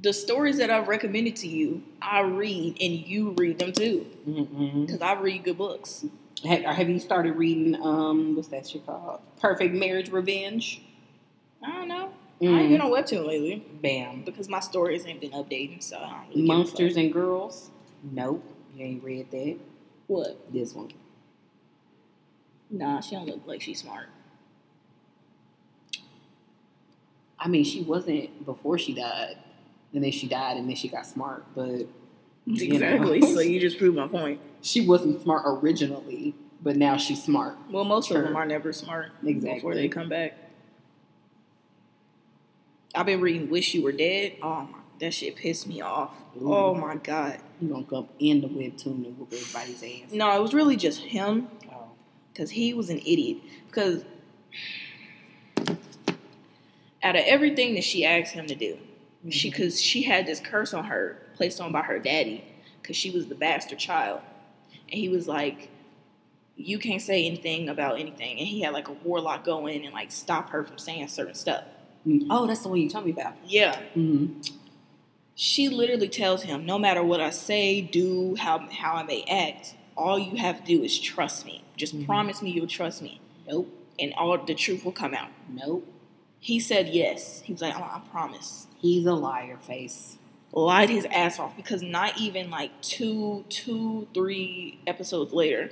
The 0.00 0.12
stories 0.12 0.58
that 0.58 0.70
I've 0.70 0.88
recommended 0.88 1.36
to 1.36 1.48
you, 1.48 1.82
I 2.02 2.20
read 2.20 2.76
and 2.80 2.92
you 2.94 3.30
read 3.30 3.58
them 3.58 3.72
too. 3.72 4.06
Mm-hmm. 4.28 4.84
Because 4.84 5.00
I 5.00 5.14
read 5.14 5.42
good 5.44 5.56
books. 5.58 6.04
Have, 6.44 6.62
have 6.64 6.88
you 6.88 6.98
started 6.98 7.36
reading? 7.36 7.80
Um, 7.82 8.36
what's 8.36 8.48
that 8.48 8.68
shit 8.68 8.84
called? 8.86 9.20
Perfect 9.40 9.74
Marriage 9.74 10.10
Revenge. 10.10 10.82
I 11.64 11.70
don't 11.72 11.88
know. 11.88 12.10
I 12.40 12.44
Mm. 12.44 12.58
ain't 12.60 12.68
been 12.70 12.80
on 12.82 12.90
Webtoon 12.90 13.26
lately 13.26 13.64
Bam. 13.80 14.22
because 14.22 14.46
my 14.48 14.60
stories 14.60 15.06
ain't 15.06 15.22
been 15.22 15.30
updating, 15.30 15.82
so 15.82 15.96
I 15.96 16.00
don't 16.10 16.28
really 16.28 16.42
Monsters 16.42 16.96
and 16.98 17.10
Girls. 17.10 17.70
Nope, 18.02 18.44
you 18.76 18.84
ain't 18.84 19.02
read 19.02 19.30
that. 19.30 19.56
What? 20.06 20.52
This 20.52 20.74
one. 20.74 20.90
Nah, 22.68 23.00
she 23.00 23.14
don't 23.16 23.26
look 23.26 23.46
like 23.46 23.62
she's 23.62 23.80
smart. 23.80 24.08
I 27.38 27.48
mean, 27.48 27.64
she 27.64 27.82
wasn't 27.82 28.44
before 28.44 28.76
she 28.76 28.92
died, 28.92 29.38
and 29.94 30.04
then 30.04 30.10
she 30.12 30.26
died, 30.26 30.58
and 30.58 30.68
then 30.68 30.76
she 30.76 30.88
got 30.88 31.06
smart. 31.06 31.44
But 31.54 31.86
you 32.44 32.74
Exactly. 32.74 33.22
so 33.22 33.40
you 33.40 33.58
just 33.60 33.78
proved 33.78 33.96
my 33.96 34.08
point. 34.08 34.40
she 34.66 34.86
wasn't 34.86 35.22
smart 35.22 35.42
originally, 35.46 36.34
but 36.62 36.76
now 36.76 36.96
she's 36.96 37.22
smart. 37.22 37.56
Well, 37.70 37.84
most 37.84 38.08
Sure. 38.08 38.18
of 38.18 38.24
them 38.24 38.36
are 38.36 38.44
never 38.46 38.72
smart 38.72 39.12
Exactly. 39.24 39.54
before 39.54 39.74
they 39.74 39.88
come 39.88 40.08
back. 40.08 40.34
I've 42.94 43.06
been 43.06 43.20
reading 43.20 43.48
"Wish 43.50 43.74
You 43.74 43.82
Were 43.82 43.92
Dead." 43.92 44.36
Oh 44.42 44.62
my, 44.72 44.78
that 45.00 45.12
shit 45.14 45.36
pissed 45.36 45.66
me 45.66 45.80
off. 45.82 46.14
Ooh. 46.40 46.52
Oh 46.52 46.74
my 46.74 46.96
god. 46.96 47.38
You 47.60 47.68
gonna 47.68 47.84
come 47.84 48.08
in 48.18 48.40
the 48.40 48.48
webtoon 48.48 49.04
and 49.06 49.18
whoop 49.18 49.32
everybody's 49.32 49.82
ass? 49.82 50.12
No, 50.12 50.34
it 50.36 50.40
was 50.42 50.52
really 50.54 50.76
just 50.76 51.00
him 51.00 51.48
Oh. 51.70 51.90
because 52.32 52.50
he 52.50 52.74
was 52.74 52.90
an 52.90 52.98
idiot. 52.98 53.38
Because 53.66 54.04
out 57.02 57.14
of 57.16 57.22
everything 57.24 57.74
that 57.74 57.84
she 57.84 58.04
asked 58.04 58.32
him 58.32 58.46
to 58.46 58.54
do, 58.54 58.78
she 59.30 59.48
Mhm. 59.48 59.52
because 59.52 59.80
she 59.80 60.02
had 60.02 60.26
this 60.26 60.40
curse 60.40 60.72
on 60.74 60.84
her 60.84 61.22
placed 61.36 61.60
on 61.60 61.70
by 61.72 61.82
her 61.82 61.98
daddy 61.98 62.42
because 62.80 62.96
she 62.96 63.10
was 63.10 63.26
the 63.26 63.34
bastard 63.34 63.78
child, 63.78 64.20
and 64.90 64.98
he 65.00 65.08
was 65.08 65.26
like, 65.28 65.70
"You 66.56 66.78
can't 66.78 67.02
say 67.02 67.26
anything 67.26 67.68
about 67.68 67.98
anything," 68.00 68.38
and 68.38 68.46
he 68.46 68.60
had 68.62 68.72
like 68.72 68.88
a 68.88 68.92
warlock 68.92 69.44
go 69.44 69.66
in 69.66 69.84
and 69.84 69.92
like 69.92 70.10
stop 70.12 70.50
her 70.50 70.64
from 70.64 70.78
saying 70.78 71.08
certain 71.08 71.34
stuff. 71.34 71.64
Mm. 72.06 72.26
Oh, 72.30 72.46
that's 72.46 72.62
the 72.62 72.68
one 72.68 72.80
you 72.80 72.88
told 72.88 73.04
me 73.04 73.10
about. 73.12 73.34
Yeah, 73.46 73.80
Mm-hmm. 73.96 74.40
she 75.34 75.68
literally 75.68 76.08
tells 76.08 76.42
him, 76.44 76.64
"No 76.64 76.78
matter 76.78 77.02
what 77.02 77.20
I 77.20 77.30
say, 77.30 77.80
do, 77.80 78.36
how 78.36 78.58
how 78.70 78.94
I 78.94 79.02
may 79.02 79.22
act, 79.24 79.74
all 79.96 80.18
you 80.18 80.36
have 80.36 80.60
to 80.60 80.64
do 80.64 80.82
is 80.82 80.98
trust 80.98 81.44
me. 81.46 81.62
Just 81.76 81.94
Mhm. 81.96 82.06
promise 82.06 82.40
me 82.42 82.50
you'll 82.50 82.66
trust 82.66 83.02
me, 83.02 83.20
Nope. 83.46 83.68
and 83.98 84.14
all 84.14 84.38
the 84.38 84.54
truth 84.54 84.84
will 84.84 84.92
come 84.92 85.14
out." 85.14 85.28
Nope. 85.52 85.86
He 86.38 86.60
said 86.60 86.88
yes. 86.88 87.42
He 87.42 87.52
was 87.52 87.60
like, 87.62 87.74
"Oh, 87.76 87.82
I 87.82 88.00
promise." 88.10 88.66
He's 88.80 89.04
a 89.06 89.14
liar 89.14 89.58
face. 89.60 90.16
Lied 90.56 90.88
his 90.88 91.04
ass 91.10 91.38
off 91.38 91.54
because 91.54 91.82
not 91.82 92.18
even 92.18 92.50
like 92.50 92.80
two, 92.80 93.44
two, 93.50 94.08
three 94.14 94.80
episodes 94.86 95.34
later, 95.34 95.68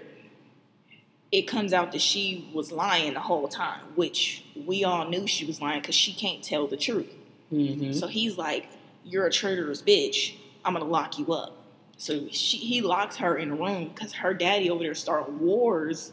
it 1.32 1.48
comes 1.48 1.72
out 1.72 1.90
that 1.92 2.02
she 2.02 2.50
was 2.52 2.70
lying 2.70 3.14
the 3.14 3.20
whole 3.20 3.48
time, 3.48 3.80
which 3.94 4.44
we 4.66 4.84
all 4.84 5.08
knew 5.08 5.26
she 5.26 5.46
was 5.46 5.62
lying 5.62 5.80
because 5.80 5.94
she 5.94 6.12
can't 6.12 6.44
tell 6.44 6.66
the 6.66 6.76
truth. 6.76 7.12
Mm-hmm. 7.50 7.92
So 7.92 8.08
he's 8.08 8.36
like, 8.36 8.68
"You're 9.04 9.24
a 9.26 9.32
traitorous 9.32 9.80
bitch. 9.80 10.36
I'm 10.66 10.74
gonna 10.74 10.84
lock 10.84 11.18
you 11.18 11.32
up." 11.32 11.56
So 11.96 12.28
she, 12.30 12.58
he 12.58 12.82
locks 12.82 13.16
her 13.16 13.38
in 13.38 13.52
a 13.52 13.56
room 13.56 13.88
because 13.88 14.12
her 14.12 14.34
daddy 14.34 14.68
over 14.68 14.84
there 14.84 14.94
started 14.94 15.40
wars, 15.40 16.12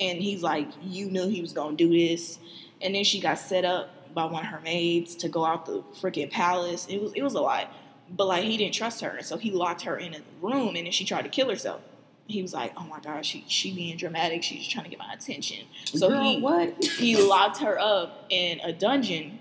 and 0.00 0.22
he's 0.22 0.42
like, 0.42 0.68
"You 0.82 1.10
knew 1.10 1.28
he 1.28 1.42
was 1.42 1.52
gonna 1.52 1.76
do 1.76 1.90
this," 1.90 2.38
and 2.80 2.94
then 2.94 3.04
she 3.04 3.20
got 3.20 3.38
set 3.38 3.66
up 3.66 4.14
by 4.14 4.24
one 4.24 4.42
of 4.42 4.50
her 4.50 4.60
maids 4.62 5.14
to 5.16 5.28
go 5.28 5.44
out 5.44 5.66
the 5.66 5.82
freaking 6.00 6.30
palace. 6.30 6.86
It 6.88 7.02
was 7.02 7.12
it 7.12 7.22
was 7.22 7.34
a 7.34 7.40
lot, 7.40 7.70
but 8.10 8.26
like 8.26 8.44
he 8.44 8.56
didn't 8.56 8.74
trust 8.74 9.00
her, 9.00 9.22
so 9.22 9.36
he 9.36 9.50
locked 9.50 9.82
her 9.82 9.96
in 9.96 10.14
a 10.14 10.20
room, 10.40 10.76
and 10.76 10.86
then 10.86 10.92
she 10.92 11.04
tried 11.04 11.22
to 11.22 11.28
kill 11.28 11.48
herself. 11.48 11.80
He 12.28 12.42
was 12.42 12.52
like, 12.52 12.72
"Oh 12.76 12.84
my 12.84 13.00
god, 13.00 13.24
she 13.24 13.44
she 13.48 13.74
being 13.74 13.96
dramatic. 13.96 14.42
She's 14.42 14.60
just 14.60 14.70
trying 14.70 14.84
to 14.84 14.90
get 14.90 14.98
my 14.98 15.12
attention." 15.12 15.66
So 15.84 16.08
Girl, 16.08 16.22
he 16.22 16.40
what? 16.40 16.84
he 16.98 17.16
locked 17.16 17.58
her 17.58 17.78
up 17.78 18.26
in 18.30 18.60
a 18.60 18.72
dungeon 18.72 19.38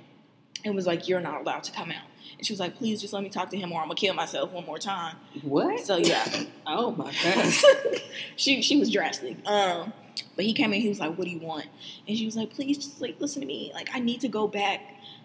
and 0.63 0.75
was 0.75 0.87
like, 0.87 1.07
"You're 1.07 1.21
not 1.21 1.41
allowed 1.41 1.63
to 1.63 1.71
come 1.71 1.91
out." 1.91 2.05
And 2.37 2.45
she 2.45 2.53
was 2.53 2.59
like, 2.59 2.75
"Please, 2.77 3.01
just 3.01 3.13
let 3.13 3.23
me 3.23 3.29
talk 3.29 3.49
to 3.51 3.57
him, 3.57 3.71
or 3.71 3.81
I'm 3.81 3.87
gonna 3.87 3.95
kill 3.95 4.13
myself 4.13 4.51
one 4.51 4.65
more 4.65 4.77
time." 4.79 5.15
What? 5.43 5.79
So 5.79 5.97
yeah, 5.97 6.25
oh 6.67 6.91
my 6.91 7.13
god. 7.23 7.53
she 8.35 8.61
she 8.61 8.77
was 8.79 8.91
drastic. 8.91 9.37
Um, 9.47 9.93
but 10.35 10.45
he 10.45 10.53
came 10.53 10.73
in, 10.73 10.81
he 10.81 10.89
was 10.89 10.99
like, 10.99 11.17
"What 11.17 11.25
do 11.25 11.31
you 11.31 11.39
want?" 11.39 11.67
And 12.07 12.17
she 12.17 12.25
was 12.25 12.35
like, 12.35 12.51
"Please, 12.53 12.77
just 12.77 13.01
like 13.01 13.19
listen 13.19 13.41
to 13.41 13.47
me. 13.47 13.71
Like 13.73 13.89
I 13.93 13.99
need 13.99 14.21
to 14.21 14.27
go 14.27 14.47
back 14.47 14.81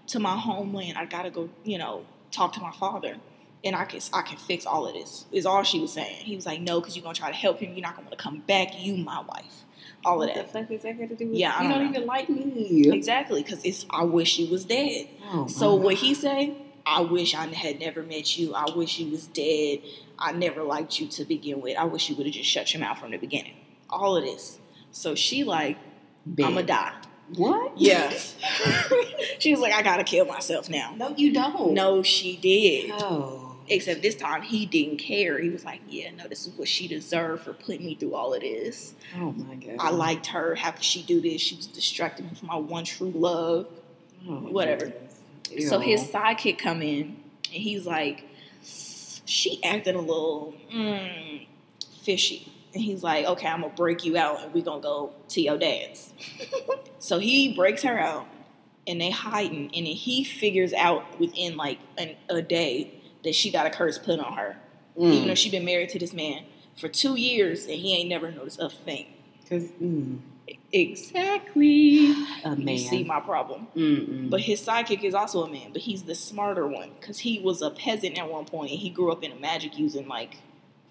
to 0.09 0.19
my 0.19 0.37
homeland. 0.37 0.97
I 0.97 1.05
gotta 1.05 1.31
go, 1.31 1.49
you 1.65 1.79
know, 1.79 2.05
talk 2.31 2.53
to 2.55 2.61
my 2.61 2.73
father." 2.73 3.17
And 3.63 3.77
I 3.77 3.85
can 3.85 4.01
I 4.13 4.23
can 4.23 4.39
fix 4.39 4.65
all 4.67 4.87
of 4.87 4.95
this. 4.95 5.27
Is 5.33 5.45
all 5.45 5.63
she 5.63 5.81
was 5.81 5.93
saying. 5.93 6.25
He 6.25 6.35
was 6.35 6.47
like, 6.47 6.61
no, 6.61 6.81
because 6.81 6.97
you're 6.97 7.03
gonna 7.03 7.15
try 7.15 7.29
to 7.31 7.37
help 7.37 7.59
him. 7.59 7.73
You're 7.75 7.83
not 7.83 7.95
gonna 7.95 8.07
want 8.07 8.19
to 8.19 8.23
come 8.23 8.39
back. 8.39 8.79
You, 8.81 8.97
my 8.97 9.21
wife. 9.21 9.65
All 10.05 10.23
of 10.23 10.29
What 10.29 10.35
that. 10.35 10.47
the 10.53 10.59
fuck 10.61 10.71
is 10.71 10.83
that 10.83 10.99
got 10.99 11.09
to 11.11 11.15
do 11.17 11.27
with 11.29 11.37
Yeah, 11.37 11.55
I 11.55 11.63
You 11.65 11.69
don't 11.69 11.79
don't 11.81 11.95
even 11.95 12.07
like 12.07 12.29
me. 12.31 12.91
Exactly, 12.91 13.43
because 13.43 13.63
it's 13.65 13.85
I 13.91 14.05
wish 14.05 14.39
you 14.39 14.51
was 14.51 14.65
dead. 14.65 15.09
Oh, 15.31 15.43
my 15.43 15.47
So 15.49 15.75
what 15.75 15.97
he 15.97 16.15
say? 16.15 16.57
I 16.87 17.03
wish 17.03 17.35
I 17.35 17.47
had 17.49 17.79
never 17.81 18.03
met 18.03 18.39
you. 18.39 18.55
I 18.55 18.71
wish 18.75 18.99
you 18.99 19.11
was 19.11 19.27
dead. 19.27 19.81
I 20.19 20.33
never 20.33 20.63
liked 20.63 20.99
you 20.99 21.07
to 21.09 21.25
begin 21.25 21.61
with. 21.61 21.77
I 21.77 21.85
wish 21.85 22.09
you 22.09 22.17
would 22.17 22.25
have 22.27 22.35
just 22.35 22.49
shut 22.49 22.73
your 22.73 22.81
mouth 22.81 22.99
from 22.99 23.11
the 23.11 23.19
beginning. 23.19 23.57
All 23.91 24.17
of 24.17 24.25
this. 24.25 24.59
So 24.91 25.15
she 25.15 25.45
like, 25.45 25.77
Bet. 26.25 26.47
I'ma 26.47 26.63
die. 26.63 26.93
What? 27.37 27.73
Yeah. 27.79 28.11
she 29.39 29.53
was 29.53 29.61
like, 29.61 29.73
I 29.75 29.83
gotta 29.83 30.05
kill 30.05 30.25
myself 30.25 30.69
now. 30.71 30.95
No, 30.97 31.11
you 31.17 31.33
don't. 31.33 31.75
No, 31.75 32.03
she 32.03 32.37
did. 32.37 32.91
Oh. 32.95 33.40
Except 33.71 34.03
this 34.03 34.17
time 34.17 34.43
he 34.43 34.67
didn't 34.67 34.99
care. 34.99 35.39
He 35.39 35.49
was 35.49 35.65
like, 35.65 35.81
Yeah, 35.89 36.11
no, 36.11 36.27
this 36.27 36.47
is 36.47 36.53
what 36.59 36.69
she 36.69 36.89
deserved 36.89 37.45
for 37.45 37.53
putting 37.53 37.87
me 37.87 37.95
through 37.95 38.15
all 38.15 38.35
of 38.35 38.41
this. 38.41 38.95
Oh 39.17 39.33
my 39.33 39.55
god. 39.55 39.77
I 39.79 39.91
liked 39.91 40.27
her. 40.27 40.57
How 40.57 40.73
could 40.73 40.85
she 40.85 41.03
do 41.03 41.21
this? 41.21 41.41
She 41.41 41.55
was 41.55 41.67
distracting 41.67 42.27
me 42.27 42.35
from 42.35 42.49
my 42.49 42.57
one 42.57 42.85
true 42.85 43.13
love. 43.15 43.67
Oh, 44.29 44.33
whatever. 44.33 44.93
So 45.69 45.79
his 45.79 46.03
sidekick 46.03 46.59
come 46.59 46.83
in 46.83 47.17
and 47.53 47.63
he's 47.63 47.87
like, 47.87 48.25
she 49.25 49.63
acting 49.63 49.95
a 49.95 50.01
little 50.01 50.55
mm, 50.73 51.47
fishy. 52.03 52.53
And 52.75 52.83
he's 52.83 53.03
like, 53.03 53.27
okay, 53.27 53.49
I'm 53.49 53.63
gonna 53.63 53.73
break 53.75 54.05
you 54.05 54.17
out 54.17 54.43
and 54.43 54.53
we 54.53 54.63
gonna 54.63 54.83
go 54.83 55.13
to 55.31 55.41
your 55.41 55.59
dad's. 55.59 56.13
so 56.99 57.19
he 57.19 57.55
breaks 57.55 57.83
her 57.83 57.99
out 57.99 58.27
and 58.87 59.01
they 59.01 59.11
hiding 59.11 59.71
and 59.75 59.87
then 59.87 59.95
he 59.95 60.25
figures 60.25 60.73
out 60.73 61.21
within 61.21 61.57
like 61.57 61.79
an, 61.99 62.17
a 62.29 62.43
day 62.43 63.00
that 63.25 63.35
she 63.35 63.51
got 63.51 63.67
a 63.67 63.71
curse 63.71 63.99
put 63.99 64.19
on 64.21 64.33
her. 64.35 64.57
Mm. 64.99 65.13
Even 65.13 65.29
though 65.29 65.35
she 65.35 65.51
been 65.51 65.65
married 65.65 65.89
to 65.91 65.99
this 65.99 66.13
man 66.13 66.45
for 66.77 66.89
two 66.89 67.17
years 67.17 67.65
and 67.65 67.75
he 67.75 67.95
ain't 67.97 68.09
never 68.09 68.31
noticed 68.31 68.61
a 68.61 68.69
thing. 68.69 69.07
Cause 69.49 69.65
mm, 69.83 70.19
Exactly. 70.73 72.13
a 72.45 72.57
man. 72.57 72.69
You 72.69 72.79
see 72.79 73.05
my 73.05 73.21
problem. 73.21 73.69
Mm-mm. 73.77 74.31
But 74.31 74.41
his 74.41 74.61
sidekick 74.61 75.03
is 75.03 75.15
also 75.15 75.45
a 75.45 75.51
man, 75.51 75.73
but 75.73 75.83
he's 75.83 76.05
the 76.05 76.15
smarter 76.15 76.67
one 76.67 76.91
because 77.01 77.19
he 77.21 77.41
was 77.41 77.63
a 77.63 77.71
peasant 77.71 78.19
at 78.19 78.31
one 78.31 78.45
point 78.45 78.71
and 78.71 78.81
he 78.81 78.91
grew 78.91 79.11
up 79.13 79.23
in 79.23 79.33
a 79.33 79.37
magic 79.37 79.79
using 79.79 80.07
like 80.09 80.39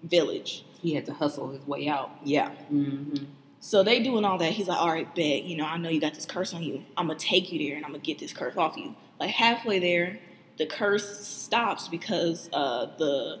village. 0.02 0.64
he 0.80 0.94
had 0.94 1.06
to 1.06 1.12
hustle 1.12 1.50
his 1.50 1.66
way 1.66 1.88
out. 1.88 2.10
Yeah. 2.24 2.50
Mm-hmm. 2.72 3.24
So 3.60 3.82
they 3.82 4.02
doing 4.02 4.24
all 4.24 4.38
that. 4.38 4.52
He's 4.52 4.68
like, 4.68 4.78
all 4.80 4.88
right, 4.88 5.14
bet, 5.14 5.44
you 5.44 5.56
know, 5.56 5.66
I 5.66 5.76
know 5.76 5.90
you 5.90 6.00
got 6.00 6.14
this 6.14 6.24
curse 6.24 6.54
on 6.54 6.62
you. 6.62 6.82
I'm 6.96 7.08
gonna 7.08 7.18
take 7.18 7.52
you 7.52 7.58
there 7.58 7.76
and 7.76 7.84
I'm 7.84 7.92
gonna 7.92 8.02
get 8.02 8.18
this 8.18 8.32
curse 8.32 8.56
off 8.56 8.76
you. 8.76 8.94
Like 9.18 9.30
halfway 9.30 9.78
there, 9.78 10.18
the 10.60 10.66
curse 10.66 11.26
stops 11.26 11.88
because 11.88 12.50
uh, 12.52 12.84
the 12.98 13.40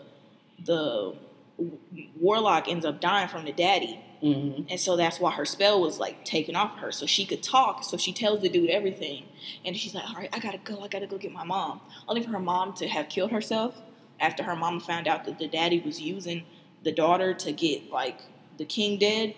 the 0.64 1.14
warlock 2.18 2.66
ends 2.66 2.86
up 2.86 2.98
dying 2.98 3.28
from 3.28 3.44
the 3.44 3.52
daddy. 3.52 4.00
Mm-hmm. 4.22 4.62
And 4.70 4.80
so 4.80 4.96
that's 4.96 5.20
why 5.20 5.30
her 5.32 5.44
spell 5.44 5.82
was 5.82 6.00
like 6.00 6.24
taken 6.24 6.56
off 6.56 6.78
her. 6.78 6.90
So 6.90 7.04
she 7.04 7.26
could 7.26 7.42
talk. 7.42 7.84
So 7.84 7.98
she 7.98 8.14
tells 8.14 8.40
the 8.40 8.48
dude 8.48 8.70
everything. 8.70 9.26
And 9.66 9.76
she's 9.76 9.94
like, 9.94 10.08
all 10.08 10.14
right, 10.14 10.30
I 10.32 10.38
gotta 10.38 10.56
go. 10.64 10.80
I 10.80 10.88
gotta 10.88 11.06
go 11.06 11.18
get 11.18 11.30
my 11.30 11.44
mom. 11.44 11.82
Only 12.08 12.22
for 12.22 12.30
her 12.30 12.40
mom 12.40 12.72
to 12.76 12.88
have 12.88 13.10
killed 13.10 13.32
herself 13.32 13.82
after 14.18 14.42
her 14.42 14.56
mom 14.56 14.80
found 14.80 15.06
out 15.06 15.26
that 15.26 15.38
the 15.38 15.46
daddy 15.46 15.80
was 15.80 16.00
using 16.00 16.44
the 16.84 16.92
daughter 16.92 17.34
to 17.34 17.52
get 17.52 17.90
like 17.90 18.18
the 18.56 18.64
king 18.64 18.98
dead. 18.98 19.34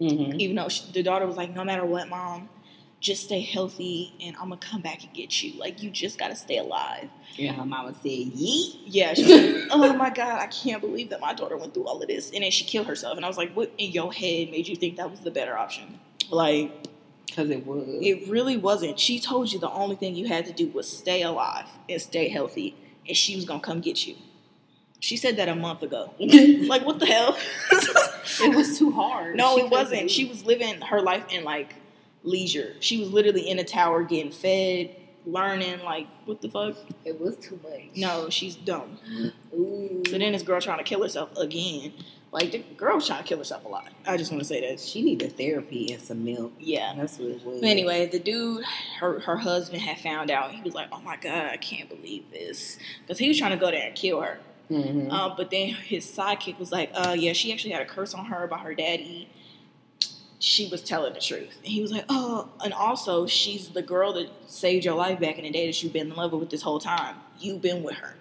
Mm-hmm. 0.00 0.40
Even 0.40 0.56
though 0.56 0.68
she, 0.68 0.90
the 0.90 1.04
daughter 1.04 1.28
was 1.28 1.36
like, 1.36 1.54
no 1.54 1.62
matter 1.62 1.86
what, 1.86 2.08
mom, 2.08 2.48
just 3.00 3.24
stay 3.24 3.40
healthy 3.40 4.12
and 4.20 4.34
I'm 4.36 4.48
gonna 4.48 4.56
come 4.56 4.80
back 4.82 5.04
and 5.04 5.12
get 5.12 5.42
you. 5.42 5.58
Like 5.58 5.82
you 5.82 5.90
just 5.90 6.18
gotta 6.18 6.34
stay 6.34 6.58
alive. 6.58 7.08
Yeah, 7.36 7.52
her 7.52 7.64
mama 7.64 7.94
said, 7.94 8.04
yeet. 8.10 8.80
Yeah, 8.86 9.14
she's 9.14 9.28
like, 9.30 9.68
oh 9.70 9.92
my 9.94 10.10
god, 10.10 10.40
I 10.40 10.46
can't 10.48 10.80
believe 10.80 11.10
that 11.10 11.20
my 11.20 11.32
daughter 11.34 11.56
went 11.56 11.74
through 11.74 11.86
all 11.86 12.02
of 12.02 12.08
this, 12.08 12.30
and 12.32 12.42
then 12.42 12.50
she 12.50 12.64
killed 12.64 12.86
herself. 12.88 13.16
And 13.16 13.24
I 13.24 13.28
was 13.28 13.36
like, 13.38 13.52
what 13.54 13.72
in 13.78 13.92
your 13.92 14.12
head 14.12 14.50
made 14.50 14.66
you 14.66 14.74
think 14.76 14.96
that 14.96 15.10
was 15.10 15.20
the 15.20 15.30
better 15.30 15.56
option? 15.56 16.00
Like, 16.30 16.72
Because 17.26 17.50
it 17.50 17.64
was. 17.64 17.84
it 18.00 18.28
really 18.28 18.56
wasn't. 18.56 18.98
She 18.98 19.20
told 19.20 19.52
you 19.52 19.60
the 19.60 19.70
only 19.70 19.94
thing 19.94 20.16
you 20.16 20.26
had 20.26 20.46
to 20.46 20.52
do 20.52 20.68
was 20.68 20.90
stay 20.90 21.22
alive 21.22 21.66
and 21.88 22.02
stay 22.02 22.28
healthy, 22.28 22.74
and 23.06 23.16
she 23.16 23.36
was 23.36 23.44
gonna 23.44 23.60
come 23.60 23.80
get 23.80 24.06
you. 24.06 24.16
She 25.00 25.16
said 25.16 25.36
that 25.36 25.48
a 25.48 25.54
month 25.54 25.82
ago. 25.84 26.12
Like, 26.18 26.84
what 26.84 26.98
the 26.98 27.06
hell? 27.06 27.38
it 27.70 28.54
was 28.56 28.76
too 28.78 28.90
hard. 28.90 29.36
no, 29.36 29.54
She 29.56 29.60
it 29.62 29.70
wasn't. 29.70 29.90
couldn't 29.90 30.08
She 30.10 30.24
was 30.24 30.44
living 30.44 30.80
her 30.80 31.00
life 31.00 31.24
in 31.30 31.44
like 31.44 31.74
leisure. 32.22 32.74
She 32.80 32.98
was 32.98 33.10
literally 33.10 33.48
in 33.48 33.58
a 33.58 33.64
tower 33.64 34.02
getting 34.02 34.32
fed, 34.32 34.94
learning. 35.26 35.80
Like, 35.84 36.06
what 36.24 36.40
the 36.40 36.48
fuck? 36.48 36.76
it. 37.04 37.20
Was 37.20 37.36
too 37.36 37.58
much. 37.62 37.96
No, 37.96 38.28
she's 38.30 38.54
dumb. 38.56 38.98
Ooh. 39.54 40.02
So 40.08 40.18
then 40.18 40.32
this 40.32 40.42
girl 40.42 40.60
trying 40.60 40.78
to 40.78 40.84
kill 40.84 41.02
herself 41.02 41.36
again. 41.36 41.92
Like 42.30 42.52
the 42.52 42.58
girl 42.58 43.00
trying 43.00 43.22
to 43.22 43.28
kill 43.28 43.38
herself 43.38 43.64
a 43.64 43.68
lot. 43.68 43.88
I 44.06 44.18
just 44.18 44.30
want 44.30 44.42
to 44.42 44.46
say 44.46 44.60
that. 44.68 44.80
she 44.80 45.00
needed 45.02 45.38
therapy 45.38 45.92
and 45.94 46.02
some 46.02 46.24
milk. 46.26 46.52
Yeah. 46.60 46.92
That's 46.94 47.18
what 47.18 47.30
it 47.30 47.44
was. 47.44 47.60
But 47.62 47.66
anyway, 47.70 48.06
the 48.06 48.18
dude, 48.18 48.64
her 49.00 49.20
her 49.20 49.38
husband 49.38 49.80
had 49.80 49.98
found 49.98 50.30
out. 50.30 50.52
He 50.52 50.60
was 50.60 50.74
like, 50.74 50.88
"Oh 50.92 51.00
my 51.00 51.16
god, 51.16 51.46
I 51.52 51.56
can't 51.56 51.88
believe 51.88 52.24
this," 52.30 52.76
because 53.00 53.18
he 53.18 53.28
was 53.28 53.38
trying 53.38 53.52
to 53.52 53.56
go 53.56 53.70
there 53.70 53.86
and 53.86 53.94
kill 53.94 54.20
her. 54.20 54.40
Mhm. 54.70 55.08
Uh, 55.10 55.34
but 55.34 55.50
then 55.50 55.68
his 55.68 56.04
sidekick 56.04 56.58
was 56.58 56.70
like, 56.70 56.90
"Uh, 56.92 57.16
yeah, 57.18 57.32
she 57.32 57.50
actually 57.50 57.70
had 57.70 57.80
a 57.80 57.86
curse 57.86 58.12
on 58.12 58.26
her 58.26 58.46
by 58.46 58.58
her 58.58 58.74
daddy." 58.74 59.26
She 60.40 60.68
was 60.68 60.82
telling 60.82 61.14
the 61.14 61.20
truth, 61.20 61.58
and 61.58 61.66
he 61.66 61.82
was 61.82 61.90
like, 61.90 62.04
"Oh, 62.08 62.48
and 62.62 62.72
also 62.72 63.26
she's 63.26 63.70
the 63.70 63.82
girl 63.82 64.12
that 64.12 64.28
saved 64.46 64.84
your 64.84 64.94
life 64.94 65.18
back 65.18 65.36
in 65.36 65.42
the 65.44 65.50
day 65.50 65.66
that 65.66 65.82
you've 65.82 65.92
been 65.92 66.10
in 66.10 66.16
love 66.16 66.32
with 66.32 66.50
this 66.50 66.62
whole 66.62 66.78
time. 66.78 67.16
You've 67.40 67.60
been 67.60 67.82
with 67.82 67.96
her, 67.96 68.14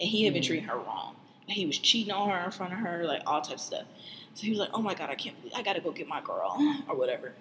and 0.00 0.08
he 0.08 0.24
had 0.24 0.32
been 0.34 0.42
Mhm. 0.42 0.46
treating 0.46 0.64
her 0.64 0.76
wrong. 0.76 1.14
He 1.46 1.64
was 1.64 1.78
cheating 1.78 2.12
on 2.12 2.28
her 2.30 2.44
in 2.44 2.50
front 2.50 2.72
of 2.72 2.80
her, 2.80 3.04
like 3.04 3.22
all 3.26 3.40
types 3.40 3.52
of 3.52 3.60
stuff. 3.60 3.84
So 4.34 4.42
he 4.42 4.50
was 4.50 4.58
like, 4.58 4.70
"Oh 4.74 4.82
my 4.82 4.94
god, 4.94 5.10
I 5.10 5.14
can't 5.14 5.36
believe 5.40 5.54
I 5.56 5.62
gotta 5.62 5.80
go 5.80 5.92
get 5.92 6.08
my 6.08 6.20
girl 6.20 6.56
or 6.88 6.96
whatever." 6.96 7.34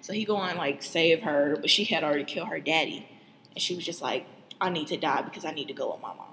So 0.00 0.12
he 0.12 0.24
go 0.24 0.36
and 0.42 0.58
like 0.58 0.82
save 0.82 1.22
her, 1.22 1.56
but 1.60 1.70
she 1.70 1.84
had 1.84 2.02
already 2.02 2.24
killed 2.24 2.48
her 2.48 2.58
daddy, 2.58 3.06
and 3.54 3.62
she 3.62 3.76
was 3.76 3.84
just 3.84 4.02
like, 4.02 4.26
"I 4.60 4.70
need 4.70 4.88
to 4.88 4.96
die 4.96 5.22
because 5.22 5.44
I 5.44 5.52
need 5.52 5.68
to 5.68 5.74
go 5.74 5.92
with 5.92 6.00
my 6.02 6.12
mom." 6.14 6.26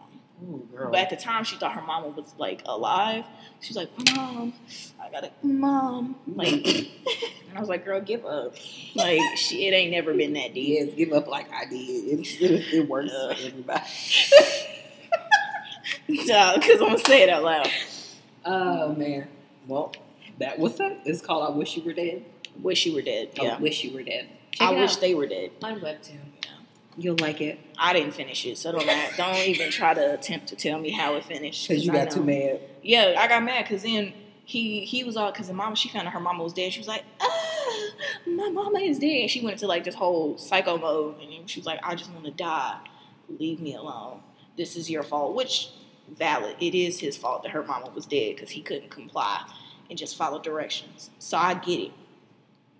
Ooh. 0.44 0.68
But 0.92 0.96
at 0.96 1.10
the 1.10 1.16
time, 1.16 1.44
she 1.44 1.56
thought 1.56 1.74
her 1.74 1.82
mama 1.82 2.10
was 2.10 2.34
like 2.38 2.62
alive. 2.66 3.26
She 3.60 3.74
was 3.74 3.78
like, 3.78 4.16
"Mom, 4.16 4.54
I 5.02 5.10
gotta, 5.10 5.32
mom." 5.42 6.16
Like, 6.28 6.54
and 7.50 7.58
I 7.58 7.60
was 7.60 7.70
like, 7.70 7.86
"Girl, 7.86 8.00
give 8.02 8.24
up." 8.26 8.54
Like, 8.96 9.20
she 9.36 9.68
it 9.68 9.72
ain't 9.72 9.92
never 9.92 10.14
been 10.14 10.34
that 10.34 10.54
deep. 10.54 10.78
yes, 10.80 10.94
give 10.96 11.12
up 11.12 11.28
like 11.28 11.52
I 11.52 11.66
did. 11.66 11.76
It, 11.80 12.42
it, 12.42 12.74
it 12.74 12.88
works 12.88 13.12
Yeah. 13.12 13.34
for 13.34 13.48
everybody. 13.48 13.84
because 16.08 16.30
I'm 16.30 16.80
gonna 16.80 17.00
say 17.00 17.24
it 17.24 17.30
out 17.30 17.44
loud. 17.44 17.70
Oh 18.46 18.94
man. 18.94 19.28
Well, 19.68 19.94
that 20.38 20.60
what's 20.60 20.78
that? 20.78 21.00
It's 21.06 21.22
called 21.22 21.52
"I 21.52 21.58
Wish 21.58 21.76
You 21.78 21.84
Were 21.84 21.94
Dead." 21.94 22.24
Wish 22.62 22.88
you 22.88 22.96
were 22.96 23.04
dead. 23.04 23.30
Oh, 23.40 23.44
Yeah, 23.44 23.60
wish 23.60 23.84
you 23.84 23.94
were 23.94 24.02
dead. 24.02 24.28
Check 24.52 24.68
I 24.68 24.72
wish 24.72 24.96
out. 24.96 25.02
they 25.02 25.14
were 25.14 25.28
dead. 25.28 25.52
on 25.62 25.80
webtoon. 25.80 26.18
You'll 26.98 27.18
like 27.20 27.42
it 27.42 27.60
I 27.78 27.94
didn't 27.94 28.14
finish 28.14 28.46
it, 28.46 28.58
so 28.58 28.72
don't 28.72 28.90
don't 29.18 29.38
even 29.38 29.70
try 29.72 29.94
to 29.94 30.14
attempt 30.14 30.48
to 30.48 30.56
tell 30.56 30.80
me 30.80 30.92
how 30.92 31.16
it 31.16 31.24
finished. 31.24 31.68
because 31.68 31.86
you 31.86 31.92
got 31.92 32.12
too 32.12 32.24
mad. 32.24 32.60
Yeah, 32.82 33.16
I 33.18 33.28
got 33.28 33.44
mad 33.44 33.66
because 33.66 33.84
then 33.84 34.14
he 34.46 34.86
he 34.86 35.04
was 35.04 35.16
all 35.16 35.32
because 35.32 35.48
the 35.48 35.54
mama 35.54 35.76
she 35.76 35.90
found 35.90 36.08
out 36.08 36.14
her 36.14 36.20
mama 36.20 36.44
was 36.44 36.54
dead. 36.54 36.74
She 36.74 36.80
was 36.80 36.88
like, 36.88 37.04
ah, 37.22 37.90
my 38.26 38.50
mama 38.50 38.80
is 38.80 38.98
dead. 38.98 39.22
And 39.22 39.30
she 39.30 39.42
went 39.42 39.54
into 39.54 39.68
like 39.68 39.84
this 39.84 39.96
whole 39.96 40.38
psycho 40.38 40.78
mode, 40.78 41.16
and 41.22 41.50
she 41.50 41.60
was 41.60 41.68
like, 41.68 41.80
I 41.84 41.96
just 41.96 42.12
want 42.12 42.26
to 42.26 42.32
die. 42.32 42.80
Leave 43.30 43.60
me 43.60 43.76
alone. 43.76 44.22
This 44.56 44.76
is 44.76 44.90
your 44.90 45.04
fault. 45.04 45.36
Which 45.36 45.70
valid. 46.10 46.56
It 46.60 46.74
is 46.74 47.00
his 47.00 47.18
fault 47.18 47.44
that 47.44 47.52
her 47.52 47.64
mama 47.64 47.90
was 47.94 48.06
dead 48.06 48.36
because 48.36 48.52
he 48.52 48.62
couldn't 48.62 48.90
comply 48.90 49.46
and 49.90 50.00
just 50.00 50.16
follow 50.16 50.40
directions. 50.40 51.10
So 51.20 51.38
I 51.38 51.54
get 51.54 51.80
it. 51.80 51.92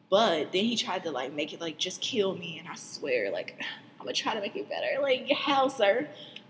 But 0.10 0.54
then 0.54 0.64
he 0.64 0.78
tried 0.78 1.04
to 1.04 1.12
like 1.12 1.34
make 1.34 1.54
it 1.54 1.60
like 1.60 1.78
just 1.78 2.02
kill 2.02 2.36
me, 2.36 2.58
and 2.58 2.68
I 2.68 2.76
swear 2.76 3.30
like 3.30 3.62
I'm 4.00 4.06
gonna 4.06 4.14
try 4.14 4.34
to 4.34 4.42
make 4.42 4.56
it 4.56 4.70
better. 4.70 5.02
Like 5.02 5.28
hell, 5.30 5.70
sir? 5.70 6.08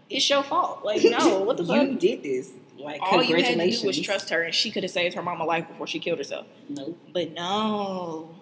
It's 0.10 0.30
your 0.30 0.44
fault. 0.44 0.84
Like 0.84 1.04
no, 1.04 1.40
what 1.44 1.58
the 1.58 1.66
fuck? 1.66 1.82
You 1.82 1.96
did 1.96 2.24
this. 2.24 2.52
Like 2.78 3.02
All 3.02 3.24
you 3.24 3.36
had 3.36 3.60
to 3.60 3.72
do 3.72 3.88
was 3.88 4.00
trust 4.00 4.30
her, 4.30 4.44
and 4.44 4.54
she 4.54 4.72
could 4.72 4.84
have 4.84 4.92
saved 4.92 5.16
her 5.16 5.24
mama 5.24 5.46
life 5.46 5.68
before 5.68 5.88
she 5.88 6.00
killed 6.00 6.20
herself. 6.20 6.46
Nope. 6.70 6.98
But 7.12 7.34
no, 7.34 8.36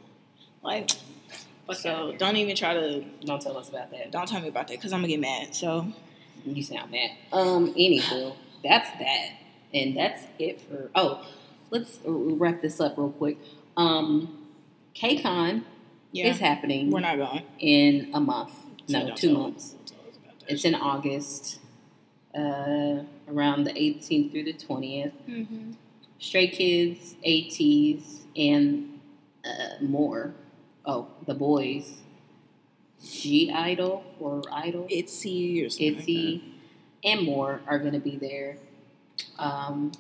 like, 0.61 0.91
so 1.73 2.13
don't 2.17 2.35
even 2.35 2.55
try 2.55 2.73
to. 2.73 3.01
Don't 3.23 3.41
tell 3.41 3.57
us 3.57 3.69
about 3.69 3.91
that. 3.91 4.11
Don't 4.11 4.27
tell 4.27 4.41
me 4.41 4.49
about 4.49 4.67
that 4.67 4.77
because 4.77 4.91
I'm 4.91 4.99
gonna 4.99 5.07
get 5.07 5.21
mad. 5.21 5.55
So 5.55 5.87
You 6.45 6.61
sound 6.63 6.91
mad. 6.91 7.11
Um. 7.31 7.73
Anywho, 7.73 8.35
that's 8.63 8.89
that, 8.99 9.29
and 9.73 9.95
that's 9.95 10.23
it 10.37 10.61
for. 10.61 10.89
Oh, 10.93 11.25
let's 11.69 11.99
wrap 12.05 12.61
this 12.61 12.79
up 12.79 12.97
real 12.97 13.11
quick. 13.11 13.37
Um, 13.77 14.47
KCON 14.95 15.63
yeah, 16.11 16.27
is 16.27 16.39
happening 16.39 16.91
we're 16.91 16.99
not 17.01 17.17
going. 17.17 17.43
in 17.59 18.11
a 18.13 18.19
month. 18.19 18.51
So 18.87 18.99
No, 19.07 19.15
two 19.15 19.33
months. 19.33 19.71
don't 19.71 19.87
tell 19.87 19.97
us 20.09 20.17
about 20.23 20.39
that. 20.41 20.51
It's 20.53 20.65
in 20.65 20.75
August, 20.75 21.59
uh, 22.35 23.03
around 23.27 23.63
the 23.63 23.73
18th 23.77 24.31
through 24.31 24.43
the 24.43 24.53
20th. 24.53 25.13
Mhm. 25.27 25.75
Stray 26.19 26.47
Kids, 26.47 27.15
ATEEZ, 27.23 28.25
and 28.35 28.99
uh, 29.43 29.83
more. 29.83 30.33
Oh, 30.85 31.07
the 31.25 31.33
boys. 31.35 32.01
G 33.03 33.51
Idol 33.51 34.03
or 34.19 34.41
Idol, 34.51 34.87
Itsy 34.89 35.65
or 35.65 35.69
something. 35.69 35.95
Itzy, 35.97 36.43
and 37.03 37.23
more 37.25 37.61
are 37.67 37.77
going 37.77 37.93
to 37.93 37.99
be 37.99 38.15
there. 38.17 38.57
Um, 39.37 39.91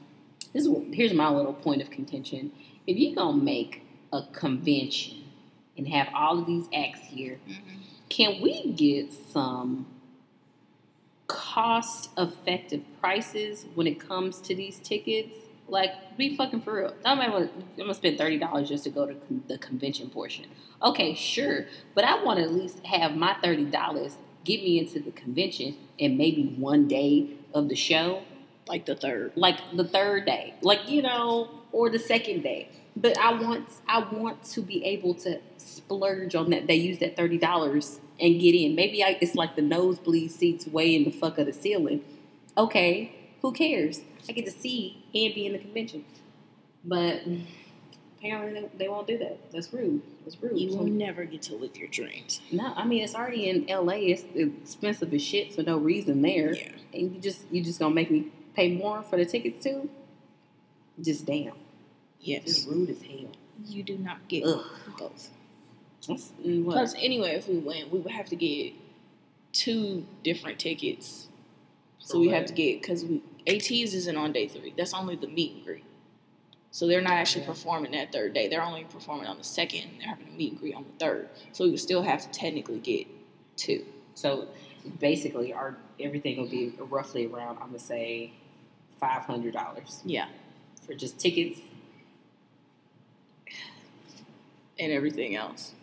this 0.53 0.65
is, 0.65 0.73
here's 0.91 1.13
my 1.13 1.29
little 1.29 1.53
point 1.53 1.81
of 1.81 1.89
contention. 1.91 2.51
If 2.87 2.97
you're 2.97 3.13
going 3.15 3.39
to 3.39 3.43
make 3.45 3.83
a 4.11 4.23
convention 4.33 5.23
and 5.77 5.87
have 5.89 6.07
all 6.15 6.39
of 6.39 6.47
these 6.47 6.67
acts 6.73 7.01
here, 7.01 7.39
Like 7.47 7.57
that. 7.65 7.73
Mhm. 7.73 8.04
Can 8.15 8.41
we 8.41 8.71
get 8.71 9.11
some 9.11 9.85
cost 11.27 12.11
effective 12.17 12.81
prices 13.01 13.65
when 13.75 13.87
it 13.87 13.99
comes 13.99 14.39
to 14.39 14.55
these 14.55 14.79
tickets? 14.79 15.35
Like, 15.67 16.15
be 16.17 16.37
fucking 16.37 16.61
for 16.61 16.75
real. 16.75 16.93
I'm 17.03 17.17
gonna, 17.17 17.49
I'm 17.49 17.63
gonna 17.77 17.93
spend 17.93 18.17
thirty 18.17 18.37
dollars 18.37 18.69
just 18.69 18.85
to 18.85 18.89
go 18.89 19.05
to 19.07 19.15
the 19.47 19.57
convention 19.57 20.09
portion. 20.09 20.45
Okay, 20.81 21.13
sure, 21.13 21.65
but 21.93 22.05
I 22.05 22.23
want 22.23 22.37
to 22.37 22.43
at 22.45 22.53
least 22.53 22.85
have 22.85 23.17
my 23.17 23.35
thirty 23.43 23.65
dollars 23.65 24.15
get 24.45 24.61
me 24.63 24.79
into 24.79 24.99
the 24.99 25.11
convention 25.11 25.75
and 25.99 26.17
maybe 26.17 26.55
one 26.57 26.87
day 26.87 27.31
of 27.53 27.67
the 27.67 27.75
show, 27.75 28.21
Like 28.67 28.85
the 28.85 28.95
third. 28.95 29.31
like 29.35 29.59
the 29.75 29.83
third 29.85 30.25
day, 30.25 30.53
like 30.61 30.87
you 30.87 31.01
know, 31.01 31.49
or 31.73 31.89
the 31.89 31.99
second 31.99 32.43
day. 32.43 32.69
But 32.95 33.17
I 33.17 33.33
want 33.33 33.67
I 33.89 33.99
want 33.99 34.43
to 34.53 34.61
be 34.61 34.85
able 34.85 35.15
to 35.15 35.41
splurge 35.57 36.35
on 36.35 36.51
that. 36.51 36.67
They 36.67 36.75
use 36.75 36.99
that 36.99 37.17
thirty 37.17 37.39
dollars 37.39 37.99
and 38.19 38.39
get 38.39 38.55
in. 38.55 38.75
Maybe 38.75 39.03
I, 39.03 39.17
it's 39.21 39.35
like 39.35 39.55
the 39.55 39.61
nosebleed 39.61 40.31
seats 40.31 40.67
way 40.67 40.95
in 40.95 41.03
the 41.03 41.11
fuck 41.11 41.37
of 41.37 41.45
the 41.45 41.53
ceiling. 41.53 42.01
Okay, 42.57 43.13
who 43.41 43.51
cares? 43.51 44.01
I 44.27 44.31
get 44.31 44.45
to 44.45 44.51
see 44.51 45.03
and 45.13 45.33
be 45.35 45.45
in 45.45 45.53
the 45.53 45.59
convention. 45.59 46.05
But 46.83 47.21
apparently 48.17 48.61
they, 48.61 48.69
they 48.77 48.87
won't 48.89 49.07
do 49.07 49.17
that. 49.17 49.51
That's 49.51 49.71
rude. 49.73 50.01
That's 50.23 50.41
rude. 50.41 50.57
You 50.59 50.71
So- 50.71 50.77
will 50.77 50.85
never 50.85 51.25
get 51.25 51.41
to 51.43 51.55
live 51.55 51.75
your 51.77 51.87
dreams. 51.89 52.41
no, 52.51 52.73
I 52.75 52.85
mean 52.85 53.03
it's 53.03 53.15
already 53.15 53.49
in 53.49 53.65
LA. 53.67 53.93
It's 54.13 54.23
expensive 54.35 55.13
as 55.13 55.21
shit 55.21 55.53
for 55.53 55.63
no 55.63 55.77
reason 55.77 56.21
there. 56.21 56.53
Yeah. 56.55 56.69
And 56.93 57.13
you 57.15 57.21
just 57.21 57.45
you 57.51 57.63
just 57.63 57.79
gonna 57.79 57.93
make 57.93 58.09
me 58.09 58.27
pay 58.55 58.71
more 58.75 59.03
for 59.03 59.17
the 59.17 59.25
tickets 59.25 59.63
too? 59.63 59.89
Just 61.01 61.25
damn. 61.25 61.53
Yes. 62.21 62.43
It's 62.45 62.65
rude 62.65 62.89
as 62.89 63.01
hell. 63.01 63.31
You 63.67 63.83
do 63.83 63.97
not 63.97 64.27
get 64.27 64.45
Ugh. 64.45 64.63
both. 64.97 65.29
Plus, 66.05 66.93
anyway, 66.99 67.31
if 67.35 67.47
we 67.47 67.57
went, 67.57 67.91
we 67.91 67.99
would 67.99 68.11
have 68.11 68.27
to 68.29 68.35
get 68.35 68.73
two 69.53 70.05
different 70.23 70.59
tickets. 70.59 71.27
So 71.99 72.13
For 72.15 72.19
we 72.19 72.29
have 72.29 72.45
to 72.45 72.53
get 72.53 72.81
because 72.81 73.03
we 73.03 73.21
ATEEZ 73.47 73.93
isn't 73.93 74.17
on 74.17 74.31
day 74.31 74.47
three. 74.47 74.73
That's 74.77 74.93
only 74.93 75.15
the 75.15 75.27
meet 75.27 75.53
and 75.55 75.65
greet. 75.65 75.83
So 76.71 76.87
they're 76.87 77.01
not 77.01 77.13
actually 77.13 77.41
Yeah. 77.41 77.47
performing 77.47 77.91
that 77.93 78.11
third 78.11 78.33
day. 78.33 78.47
They're 78.47 78.61
only 78.63 78.83
performing 78.83 79.27
on 79.27 79.37
the 79.37 79.43
second. 79.43 79.83
They're 79.99 80.09
having 80.09 80.27
a 80.27 80.31
meet 80.31 80.51
and 80.51 80.59
greet 80.59 80.75
on 80.75 80.83
the 80.83 81.05
third. 81.05 81.29
So 81.53 81.63
we 81.63 81.71
would 81.71 81.79
still 81.79 82.01
have 82.01 82.21
to 82.23 82.29
technically 82.37 82.79
get 82.79 83.07
two. 83.55 83.85
So 84.13 84.47
basically, 84.99 85.53
our 85.53 85.77
everything 85.99 86.37
will 86.37 86.49
be 86.49 86.73
roughly 86.77 87.25
around. 87.27 87.57
I'm 87.61 87.67
gonna 87.67 87.79
say 87.79 88.33
five 88.99 89.21
hundred 89.23 89.53
dollars 89.53 90.01
Yeah, 90.05 90.27
for 90.85 90.93
just 90.93 91.17
tickets. 91.19 91.59
and 94.77 94.91
everything 94.91 95.35
else. 95.35 95.73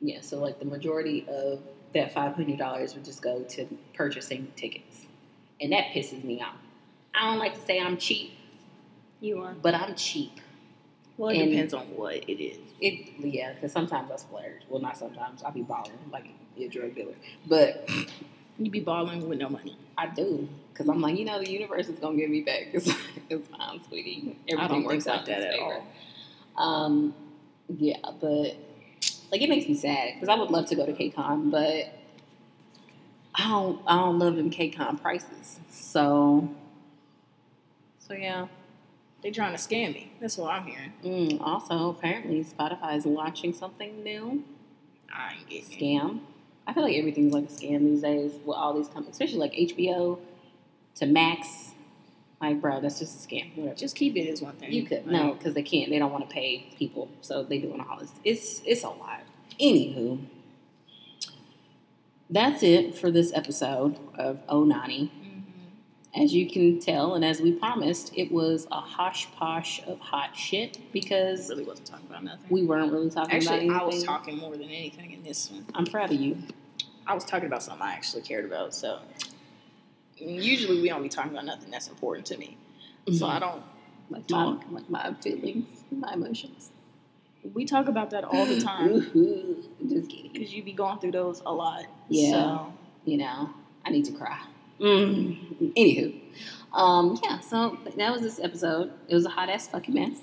Yeah. 0.00 0.20
So 0.20 0.38
like 0.38 0.58
the 0.58 0.64
majority 0.64 1.26
of 1.28 1.60
that 1.94 2.12
five 2.12 2.34
hundred 2.34 2.58
dollars 2.58 2.94
would 2.94 3.04
just 3.04 3.22
go 3.22 3.42
to 3.42 3.66
purchasing 3.94 4.52
tickets, 4.56 5.06
and 5.60 5.72
that 5.72 5.86
pisses 5.94 6.22
me 6.24 6.40
off. 6.40 6.54
I 7.14 7.30
don't 7.30 7.38
like 7.38 7.54
to 7.54 7.60
say 7.66 7.80
I'm 7.80 7.96
cheap, 7.96 8.32
You 9.20 9.40
are. 9.42 9.54
but 9.60 9.74
I'm 9.74 9.94
cheap. 9.94 10.32
Well, 11.16 11.30
it 11.30 11.38
And- 11.38 11.50
depends 11.50 11.74
on 11.74 11.86
what 11.96 12.14
it 12.16 12.40
is. 12.42 12.58
It 12.80 13.08
yeah, 13.18 13.54
because 13.54 13.72
sometimes 13.72 14.10
I 14.12 14.16
splurge. 14.16 14.62
Well, 14.68 14.80
not 14.80 14.96
sometimes. 14.96 15.42
I 15.42 15.50
be 15.50 15.62
balling 15.62 15.90
like 16.12 16.26
a 16.56 16.68
drug 16.68 16.94
dealer, 16.94 17.14
but 17.46 17.88
You 18.60 18.70
be 18.70 18.80
balling 18.80 19.28
with 19.28 19.38
no 19.38 19.48
money. 19.48 19.76
I 19.96 20.06
do 20.08 20.48
because 20.72 20.88
I'm 20.88 21.00
like, 21.00 21.18
you 21.18 21.24
know, 21.24 21.38
the 21.40 21.50
universe 21.50 21.88
is 21.88 21.98
gonna 21.98 22.16
give 22.16 22.30
me 22.30 22.42
back. 22.42 22.68
It's, 22.72 22.86
it's 23.28 23.48
fine, 23.48 23.80
sweetie. 23.88 24.36
Everything 24.48 24.84
works 24.84 25.06
out 25.08 25.18
like 25.18 25.26
that 25.26 25.40
at 25.42 25.52
favor. 25.54 25.82
all. 26.56 26.84
Um, 26.84 27.14
yeah, 27.68 27.96
but 28.20 28.56
like 29.30 29.42
it 29.42 29.48
makes 29.48 29.68
me 29.68 29.74
sad 29.74 30.14
because 30.14 30.28
I 30.28 30.38
would 30.38 30.50
love 30.50 30.66
to 30.66 30.74
go 30.74 30.86
to 30.86 30.92
KCON, 30.92 31.50
but 31.50 31.94
I 33.34 33.48
don't. 33.48 33.80
I 33.86 33.96
don't 33.96 34.18
love 34.18 34.36
them 34.36 34.50
KCON 34.50 35.00
prices. 35.00 35.60
So, 35.70 36.48
so 37.98 38.14
yeah. 38.14 38.48
They 39.22 39.30
trying 39.32 39.56
to 39.56 39.58
scam 39.58 39.94
me. 39.94 40.12
That's 40.20 40.38
what 40.38 40.52
I'm 40.52 40.64
hearing. 40.64 40.92
Mm, 41.02 41.40
also, 41.40 41.90
apparently, 41.90 42.44
Spotify 42.44 42.96
is 42.96 43.04
launching 43.04 43.52
something 43.52 44.02
new. 44.04 44.44
I 45.12 45.34
ain't 45.34 45.48
getting 45.48 45.72
it. 45.72 45.80
Scam. 45.80 46.20
I 46.66 46.72
feel 46.72 46.84
like 46.84 46.96
everything's 46.96 47.32
like 47.32 47.44
a 47.44 47.48
scam 47.48 47.80
these 47.80 48.02
days 48.02 48.32
with 48.44 48.56
all 48.56 48.74
these 48.74 48.86
companies, 48.86 49.14
especially 49.14 49.38
like 49.38 49.52
HBO 49.54 50.18
to 50.96 51.06
Max. 51.06 51.74
Like, 52.40 52.60
bro, 52.60 52.80
that's 52.80 53.00
just 53.00 53.24
a 53.24 53.28
scam. 53.28 53.56
Whatever. 53.56 53.74
Just 53.74 53.96
keep 53.96 54.16
it 54.16 54.28
as 54.28 54.40
one 54.40 54.54
thing. 54.56 54.72
You 54.72 54.84
could 54.84 55.06
Like, 55.06 55.06
no, 55.06 55.32
because 55.34 55.54
they 55.54 55.62
can't. 55.62 55.90
They 55.90 55.98
don't 55.98 56.12
want 56.12 56.28
to 56.28 56.32
pay 56.32 56.66
people, 56.78 57.08
so 57.20 57.42
they 57.42 57.58
doing 57.58 57.80
all 57.80 57.98
this. 57.98 58.12
It's 58.24 58.62
it's 58.64 58.84
a 58.84 58.88
lot. 58.90 59.22
Anywho, 59.60 60.20
that's 62.30 62.62
it 62.62 62.96
for 62.96 63.10
this 63.10 63.32
episode 63.34 63.98
of 64.16 64.46
Onani. 64.46 65.10
mhm. 65.10 65.42
As 66.14 66.32
you 66.34 66.48
can 66.48 66.78
tell, 66.80 67.14
and 67.14 67.24
as 67.24 67.40
we 67.40 67.52
promised, 67.52 68.12
it 68.16 68.30
was 68.32 68.66
a 68.70 68.80
hosh 68.80 69.28
posh 69.32 69.80
of 69.86 69.98
hot 70.00 70.36
shit 70.36 70.78
because 70.92 71.48
really 71.50 71.64
wasn't 71.64 71.86
talking 71.86 72.06
about 72.08 72.24
nothing. 72.24 72.46
we 72.50 72.62
weren't 72.64 72.92
really 72.92 73.10
talking 73.10 73.36
actually, 73.36 73.68
about 73.68 73.82
I 73.82 73.86
was 73.86 74.04
talking 74.04 74.36
more 74.36 74.52
than 74.52 74.68
anything 74.68 75.12
in 75.12 75.22
this 75.22 75.50
one. 75.50 75.66
I'm 75.74 75.86
proud 75.86 76.12
of 76.12 76.20
you. 76.20 76.38
I 77.06 77.14
was 77.14 77.24
talking 77.24 77.46
about 77.46 77.62
something 77.62 77.82
I 77.82 77.92
actually 77.92 78.22
cared 78.22 78.44
about. 78.44 78.74
So 78.74 79.00
usually 80.20 80.80
we 80.80 80.88
don't 80.88 81.02
be 81.02 81.08
talking 81.08 81.32
about 81.32 81.44
nothing 81.44 81.70
that's 81.70 81.88
important 81.88 82.26
to 82.26 82.36
me. 82.36 82.56
So 83.12 83.26
I 83.26 83.38
don't. 83.38 83.62
like 84.10 84.28
my 84.30 84.56
like 84.70 84.90
my 84.90 85.14
feelings, 85.14 85.68
my 85.90 86.12
emotions. 86.12 86.70
We 87.54 87.64
talk 87.64 87.88
about 87.88 88.10
that 88.10 88.24
all 88.24 88.44
the 88.44 88.60
time 88.70 89.00
Just 89.88 90.10
kidding. 90.10 90.32
because 90.32 90.52
you 90.52 90.62
be 90.62 90.72
going 90.72 90.98
through 90.98 91.12
those 91.12 91.40
a 91.46 91.52
lot. 91.52 91.86
Yeah. 92.08 92.30
So 92.32 92.72
you 93.04 93.16
know, 93.18 93.50
I 93.84 93.90
need 93.90 94.04
to 94.06 94.12
cry. 94.12 94.40
Mm. 94.80 95.72
Anywho, 95.74 96.20
um, 96.72 97.18
yeah. 97.24 97.40
So 97.40 97.78
that 97.96 98.12
was 98.12 98.22
this 98.22 98.38
episode. 98.40 98.92
It 99.08 99.14
was 99.14 99.24
a 99.26 99.30
hot 99.30 99.48
ass 99.48 99.68
fucking 99.68 99.94
mess, 99.94 100.20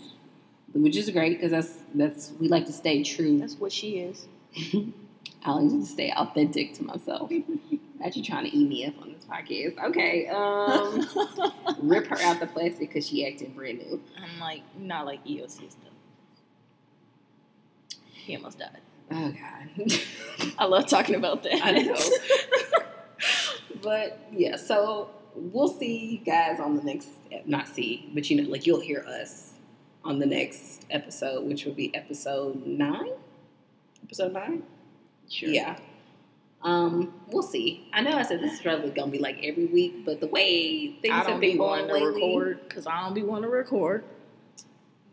which 0.73 0.95
is 0.95 1.09
great 1.09 1.39
because 1.39 1.51
that's 1.51 1.77
that's 1.93 2.31
we 2.39 2.47
like 2.47 2.65
to 2.67 2.73
stay 2.73 3.03
true. 3.03 3.39
that's 3.39 3.55
what 3.55 3.71
she 3.71 3.97
is. 3.99 4.27
I 5.43 5.51
like 5.51 5.71
to 5.71 5.85
stay 5.85 6.11
authentic 6.15 6.73
to 6.75 6.83
myself. 6.83 7.31
Imagine 7.99 8.23
trying 8.23 8.45
to 8.45 8.55
eat 8.55 8.67
me 8.67 8.85
up 8.85 9.01
on 9.01 9.13
this 9.13 9.25
podcast. 9.25 9.81
Okay, 9.89 10.27
um, 10.27 11.07
rip 11.87 12.07
her 12.07 12.17
out 12.21 12.39
the 12.39 12.47
plastic 12.47 12.89
because 12.89 13.07
she 13.07 13.25
acting 13.25 13.53
brand 13.53 13.79
new. 13.79 14.01
I'm 14.17 14.39
like 14.39 14.63
not 14.77 15.05
like 15.05 15.25
EOC 15.25 15.71
stuff. 15.71 15.93
He 18.11 18.35
almost 18.35 18.59
died. 18.59 18.81
Oh 19.11 19.31
God. 19.31 20.01
I 20.59 20.65
love 20.65 20.87
talking 20.87 21.15
about 21.15 21.43
that. 21.43 21.59
I 21.63 21.71
know. 21.71 21.95
but 23.83 24.27
yeah, 24.31 24.55
so 24.57 25.09
we'll 25.35 25.67
see 25.67 26.05
you 26.05 26.17
guys 26.17 26.59
on 26.59 26.75
the 26.75 26.83
next 26.83 27.09
not 27.45 27.67
see, 27.67 28.09
but 28.13 28.29
you 28.29 28.41
know, 28.41 28.49
like 28.49 28.65
you'll 28.65 28.81
hear 28.81 29.05
us 29.07 29.53
on 30.03 30.19
the 30.19 30.25
next 30.25 30.85
episode, 30.89 31.45
which 31.45 31.65
will 31.65 31.73
be 31.73 31.93
episode 31.95 32.65
nine. 32.65 33.11
Episode 34.03 34.33
nine? 34.33 34.63
Sure. 35.29 35.49
Yeah. 35.49 35.77
Um, 36.65 37.13
we'll 37.27 37.43
see. 37.43 37.87
I 37.93 38.01
know 38.01 38.17
I 38.17 38.23
said 38.23 38.41
this 38.41 38.53
is 38.53 38.59
probably 38.61 38.89
gonna 38.89 39.11
be 39.11 39.19
like 39.19 39.37
every 39.43 39.65
week, 39.67 40.03
but 40.03 40.19
the 40.19 40.27
way 40.27 40.93
things 41.01 41.13
have 41.13 41.39
been 41.39 41.53
be 41.53 41.57
going 41.57 41.87
lately, 41.87 42.07
record 42.07 42.59
because 42.67 42.87
I 42.87 43.01
don't 43.03 43.13
be 43.13 43.23
wanting 43.23 43.43
to 43.43 43.49
record. 43.55 44.03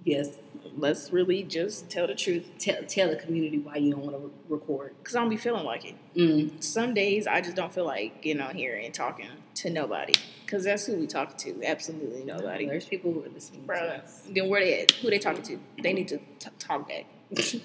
yes, 0.04 0.38
Let's 0.74 1.12
really 1.12 1.42
just 1.42 1.90
tell 1.90 2.06
the 2.06 2.14
truth 2.14 2.46
tell 2.58 2.82
tell 2.84 3.10
the 3.10 3.16
community 3.16 3.58
why 3.58 3.76
you 3.76 3.90
don't 3.92 4.00
want 4.00 4.16
to 4.16 4.18
re- 4.20 4.30
record. 4.48 4.94
because 4.98 5.14
I 5.14 5.20
don't 5.20 5.28
be 5.28 5.36
feeling 5.36 5.64
like 5.64 5.84
it. 5.84 5.94
Mm. 6.16 6.62
Some 6.64 6.94
days 6.94 7.26
I 7.26 7.42
just 7.42 7.56
don't 7.56 7.72
feel 7.74 7.84
like 7.84 8.22
getting 8.22 8.40
on 8.40 8.54
here 8.54 8.80
and 8.82 8.94
talking 8.94 9.28
to 9.56 9.68
nobody 9.70 10.14
because 10.46 10.64
that's 10.64 10.86
who 10.86 10.96
we 10.96 11.06
talking 11.06 11.36
to. 11.54 11.66
Absolutely 11.66 12.24
nobody. 12.24 12.64
There's 12.64 12.86
people 12.86 13.12
who 13.12 13.22
are 13.22 13.28
listening. 13.28 13.66
to 13.66 13.72
us. 13.74 14.22
then 14.30 14.48
where 14.48 14.64
they 14.64 14.80
at? 14.82 14.92
Who 14.92 15.10
they 15.10 15.18
talking 15.18 15.42
to? 15.42 15.58
They 15.82 15.92
need 15.92 16.08
to 16.08 16.16
t- 16.38 16.48
talk 16.58 16.88
back. 16.88 17.04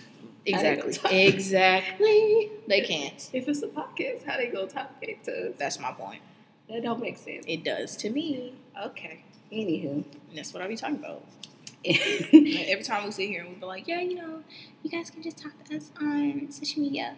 Exactly. 0.48 1.28
exactly. 1.28 2.52
They 2.68 2.82
can't. 2.82 3.30
If 3.34 3.48
it's 3.48 3.62
a 3.62 3.68
podcast, 3.68 4.26
how 4.26 4.38
they 4.38 4.48
go 4.48 4.66
talk 4.66 5.00
back 5.02 5.24
to 5.24 5.50
us? 5.50 5.56
That's 5.58 5.80
my 5.80 5.92
point. 5.92 6.22
That 6.70 6.84
don't 6.84 7.02
make 7.02 7.18
sense. 7.18 7.46
It 7.48 7.64
does 7.64 7.96
to 7.98 8.10
me. 8.10 8.54
Okay. 8.86 9.24
Anywho. 9.52 10.04
That's 10.36 10.54
what 10.54 10.62
I'll 10.64 10.70
be 10.70 10.76
talking 10.76 10.98
about. 10.98 11.24
Every 11.86 12.84
time 12.84 13.06
we 13.06 13.12
sit 13.12 13.30
here 13.30 13.42
and 13.42 13.50
we 13.50 13.56
be 13.56 13.66
like, 13.66 13.88
yeah, 13.88 14.02
you 14.02 14.16
know, 14.16 14.44
you 14.84 14.90
guys 14.90 15.10
can 15.10 15.22
just 15.24 15.38
talk 15.38 15.52
to 15.66 15.78
us 15.78 15.92
on 16.02 16.50
social 16.52 16.82
media. 16.82 17.16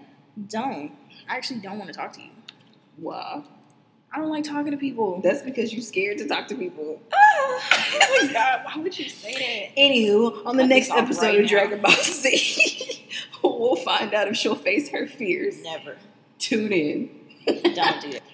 Don't. 0.47 0.91
I 1.27 1.35
actually 1.37 1.59
don't 1.59 1.77
want 1.79 1.91
to 1.91 1.97
talk 1.97 2.13
to 2.13 2.21
you. 2.21 2.29
wow. 2.97 3.43
I 4.11 4.17
don't 4.17 4.29
like 4.29 4.43
talking 4.43 4.71
to 4.71 4.77
people. 4.77 5.21
That's 5.21 5.43
because 5.43 5.71
you're 5.71 5.83
scared 5.83 6.17
to 6.17 6.27
talk 6.27 6.47
to 6.47 6.55
people. 6.55 6.99
oh 7.13 7.61
my 8.23 8.33
god, 8.33 8.61
why 8.65 8.81
would 8.81 8.97
you 8.97 9.07
say 9.07 9.33
that? 9.33 9.79
Anywho, 9.79 10.45
on 10.47 10.57
the 10.57 10.63
Cut 10.63 10.69
next 10.69 10.89
episode 10.89 11.21
right 11.27 11.39
of. 11.41 11.47
Dragon 11.47 11.81
Ball 11.81 11.91
Z, 11.91 12.98
we'll 13.60 13.75
find 13.75 14.13
out 14.13 14.28
if 14.28 14.36
she'll 14.36 14.56
face 14.56 14.89
her 14.89 15.08
fears. 15.08 15.62
Never. 15.63 15.97
Tune 16.38 16.71
in. 16.71 17.10
Don't 17.45 18.02
do 18.02 18.12
that. 18.13 18.21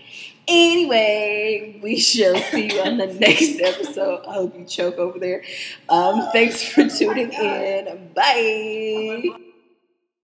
Anyway, 0.48 1.80
we 1.82 2.00
shall 2.00 2.36
see 2.36 2.72
you 2.72 2.80
on 2.82 2.98
the 2.98 3.08
next 3.20 3.60
episode. 3.60 4.24
I 4.28 4.34
hope 4.34 4.56
you 4.56 4.66
choke 4.66 5.00
over 5.00 5.18
there. 5.18 5.44
Um, 5.90 6.22
thanks 6.32 6.62
for 6.62 6.88
tuning 6.88 7.34
in. 7.34 8.12
Bye. 8.14 9.45